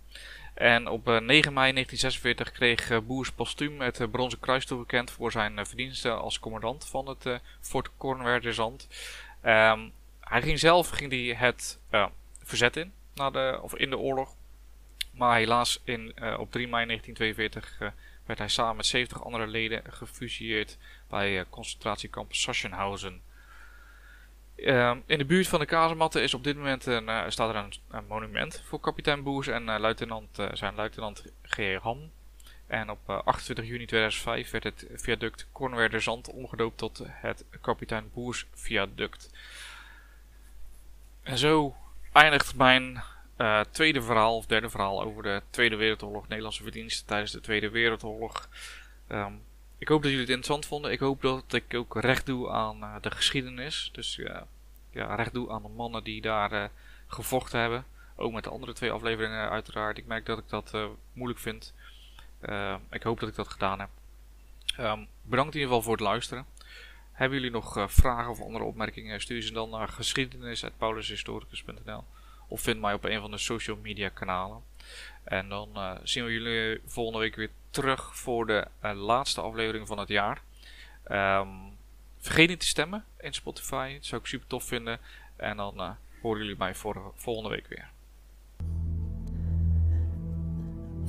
En 0.53 0.87
op 0.87 1.05
9 1.05 1.19
eh, 1.27 1.31
mei 1.31 1.71
1946 1.71 2.51
kreeg 2.51 2.89
eh, 2.89 2.99
Boers 2.99 3.31
postuum 3.31 3.81
het 3.81 3.99
eh, 3.99 4.07
Bronzen 4.07 4.39
Kruis 4.39 4.65
toegekend 4.65 5.11
voor 5.11 5.31
zijn 5.31 5.65
verdiensten 5.65 6.19
als 6.21 6.39
commandant 6.39 6.85
van 6.85 7.07
het 7.07 7.39
Fort 7.59 7.89
Cornwall-Zand. 7.97 8.87
Um, 9.45 9.93
hij 10.19 10.41
ging 10.41 10.59
zelf 10.59 10.89
ging 10.89 11.09
die 11.09 11.35
het 11.35 11.79
verzet 12.43 12.77
in, 12.77 12.93
na 13.13 13.29
de, 13.29 13.59
of 13.61 13.75
in 13.75 13.89
de 13.89 13.97
oorlog. 13.97 14.35
Maar 15.11 15.37
helaas 15.37 15.81
in, 15.83 16.13
op 16.37 16.51
3 16.51 16.67
mei 16.67 16.85
1942 16.85 17.77
werd 18.25 18.39
hij 18.39 18.47
samen 18.47 18.75
met 18.75 18.85
70 18.85 19.23
andere 19.23 19.47
leden 19.47 19.81
gefusilleerd 19.89 20.77
bij 21.07 21.45
concentratiekamp 21.49 22.33
Sachsenhausen. 22.33 23.21
Uh, 24.55 24.95
in 25.05 25.17
de 25.17 25.25
buurt 25.25 25.47
van 25.47 25.59
de 25.59 25.65
kazematten 25.65 26.21
is 26.21 26.33
op 26.33 26.43
dit 26.43 26.55
moment 26.57 26.85
een, 26.85 27.07
uh, 27.07 27.23
staat 27.27 27.55
er 27.55 27.79
een, 27.89 28.05
monument 28.07 28.61
voor 28.65 28.79
kapitein 28.79 29.23
Boers 29.23 29.47
en 29.47 29.63
uh, 29.63 29.75
luitenant, 29.79 30.39
uh, 30.39 30.47
zijn 30.53 30.75
luitenant 30.75 31.23
G. 31.43 31.77
Ham. 31.81 32.11
En 32.67 32.89
op 32.89 33.09
28 33.09 33.65
juni 33.65 33.85
2005 33.85 34.51
werd 34.51 34.63
het 34.63 34.87
viaduct 34.93 35.47
Cornwerder 35.51 36.01
Zand 36.01 36.31
omgedoopt 36.31 36.77
tot 36.77 37.01
het 37.07 37.45
kapitein 37.61 38.09
Boers 38.13 38.45
viaduct. 38.53 39.29
En 41.23 41.37
zo 41.37 41.75
eindigt 42.11 42.55
mijn 42.55 43.03
tweede 43.71 44.01
verhaal, 44.01 44.37
of 44.37 44.45
derde 44.45 44.69
verhaal 44.69 45.03
over 45.03 45.23
de 45.23 45.41
Tweede 45.49 45.75
Wereldoorlog, 45.75 46.27
Nederlandse 46.27 46.63
verdiensten 46.63 47.05
tijdens 47.05 47.31
de 47.31 47.41
Tweede 47.41 47.69
Wereldoorlog. 47.69 48.49
Um, 49.09 49.41
ik 49.85 49.91
hoop 49.91 50.01
dat 50.01 50.11
jullie 50.11 50.25
het 50.25 50.35
interessant 50.35 50.65
vonden. 50.65 50.91
Ik 50.91 50.99
hoop 50.99 51.21
dat 51.21 51.53
ik 51.53 51.73
ook 51.73 52.01
recht 52.01 52.25
doe 52.25 52.49
aan 52.49 52.79
uh, 52.79 52.95
de 53.01 53.11
geschiedenis. 53.11 53.89
Dus 53.93 54.17
uh, 54.17 54.41
ja, 54.91 55.15
recht 55.15 55.33
doe 55.33 55.51
aan 55.51 55.61
de 55.61 55.67
mannen 55.67 56.03
die 56.03 56.21
daar 56.21 56.53
uh, 56.53 56.63
gevochten 57.07 57.59
hebben. 57.59 57.85
Ook 58.15 58.33
met 58.33 58.43
de 58.43 58.49
andere 58.49 58.73
twee 58.73 58.91
afleveringen 58.91 59.49
uiteraard. 59.49 59.97
Ik 59.97 60.05
merk 60.05 60.25
dat 60.25 60.37
ik 60.37 60.49
dat 60.49 60.77
moeilijk 61.13 61.39
vind. 61.39 61.73
ik 62.89 63.03
hoop 63.03 63.19
dat 63.19 63.29
ik 63.29 63.35
dat 63.35 63.47
gedaan 63.47 63.79
heb. 63.79 63.89
Um, 64.79 65.07
bedankt 65.21 65.55
in 65.55 65.59
ieder 65.59 65.75
geval 65.75 65.81
voor 65.81 65.91
het 65.91 66.01
luisteren. 66.01 66.45
Hebben 67.11 67.37
jullie 67.37 67.53
nog 67.53 67.91
vragen 67.91 68.31
of 68.31 68.41
andere 68.41 68.63
opmerkingen? 68.63 69.21
Stuur 69.21 69.41
ze 69.41 69.53
dan 69.53 69.69
naar 69.69 69.87
geschiedenis.paulushistoricus.nl 69.87 72.03
Of 72.47 72.61
vind 72.61 72.81
mij 72.81 72.93
op 72.93 73.03
een 73.03 73.21
van 73.21 73.31
de 73.31 73.37
social 73.37 73.77
media 73.81 74.09
kanalen. 74.09 74.61
En 75.25 75.49
dan 75.49 75.69
zien 76.03 76.25
we 76.25 76.31
jullie 76.31 76.81
volgende 76.85 77.19
week 77.19 77.35
weer 77.35 77.49
terug 77.69 78.15
voor 78.15 78.47
de 78.47 78.67
uh, 78.83 78.91
laatste 78.93 79.41
aflevering 79.41 79.87
van 79.87 79.99
het 79.99 80.07
jaar. 80.07 80.41
Um, 81.11 81.49
vergeet 82.17 82.49
niet 82.49 82.59
te 82.59 82.67
stemmen 82.67 83.03
in 83.19 83.33
Spotify. 83.33 83.93
Dat 83.93 84.05
zou 84.05 84.21
ik 84.21 84.27
super 84.27 84.47
tof 84.47 84.63
vinden. 84.63 84.99
En 85.35 85.57
dan 85.57 85.73
uh, 85.75 85.89
horen 86.21 86.41
jullie 86.41 86.55
mij 86.57 86.75
voor, 86.75 87.11
volgende 87.15 87.49
week 87.49 87.67
weer. 87.67 87.89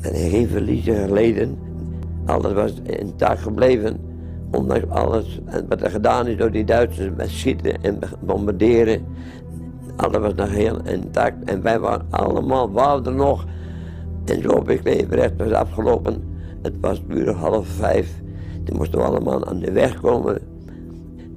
En 0.01 0.31
geen 0.31 0.49
verliezen 0.49 1.07
geleden. 1.07 1.59
Alles 2.27 2.53
was 2.53 2.73
intact 2.81 3.43
gebleven. 3.43 4.15
Ondanks 4.51 4.89
alles 4.89 5.39
wat 5.69 5.83
er 5.83 5.91
gedaan 5.91 6.27
is 6.27 6.37
door 6.37 6.51
die 6.51 6.65
Duitsers 6.65 7.15
met 7.17 7.31
schieten 7.31 7.83
en 7.83 7.99
bombarderen. 8.21 9.17
Alles 9.97 10.19
was 10.19 10.35
nog 10.35 10.51
heel 10.51 10.85
intact. 10.85 11.45
En 11.45 11.63
wij 11.63 11.79
waren 11.79 12.07
allemaal, 12.11 13.07
er 13.07 13.13
nog. 13.13 13.45
En 14.27 14.43
zo 14.43 14.55
heb 14.55 14.71
ik 14.71 14.85
leven 14.85 15.17
recht 15.17 15.37
was 15.37 15.51
afgelopen. 15.51 16.23
Het 16.63 16.75
was 16.81 17.03
nu 17.09 17.31
half 17.31 17.67
vijf. 17.67 18.23
Toen 18.65 18.77
moesten 18.77 18.99
we 18.99 19.05
allemaal 19.05 19.47
aan 19.47 19.59
de 19.59 19.73
weg 19.73 20.01
komen. 20.01 20.39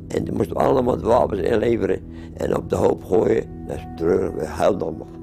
En 0.08 0.24
toen 0.24 0.36
moesten 0.36 0.56
we 0.56 0.64
allemaal 0.64 0.98
de 0.98 1.08
wapens 1.08 1.42
inleveren 1.42 2.02
en 2.34 2.56
op 2.58 2.70
de 2.70 2.76
hoop 2.76 3.04
gooien. 3.04 3.66
Dat 3.68 3.76
is 3.76 3.86
terug, 3.96 4.32
we 4.32 4.46
huilden 4.46 4.88
allemaal. 4.88 5.19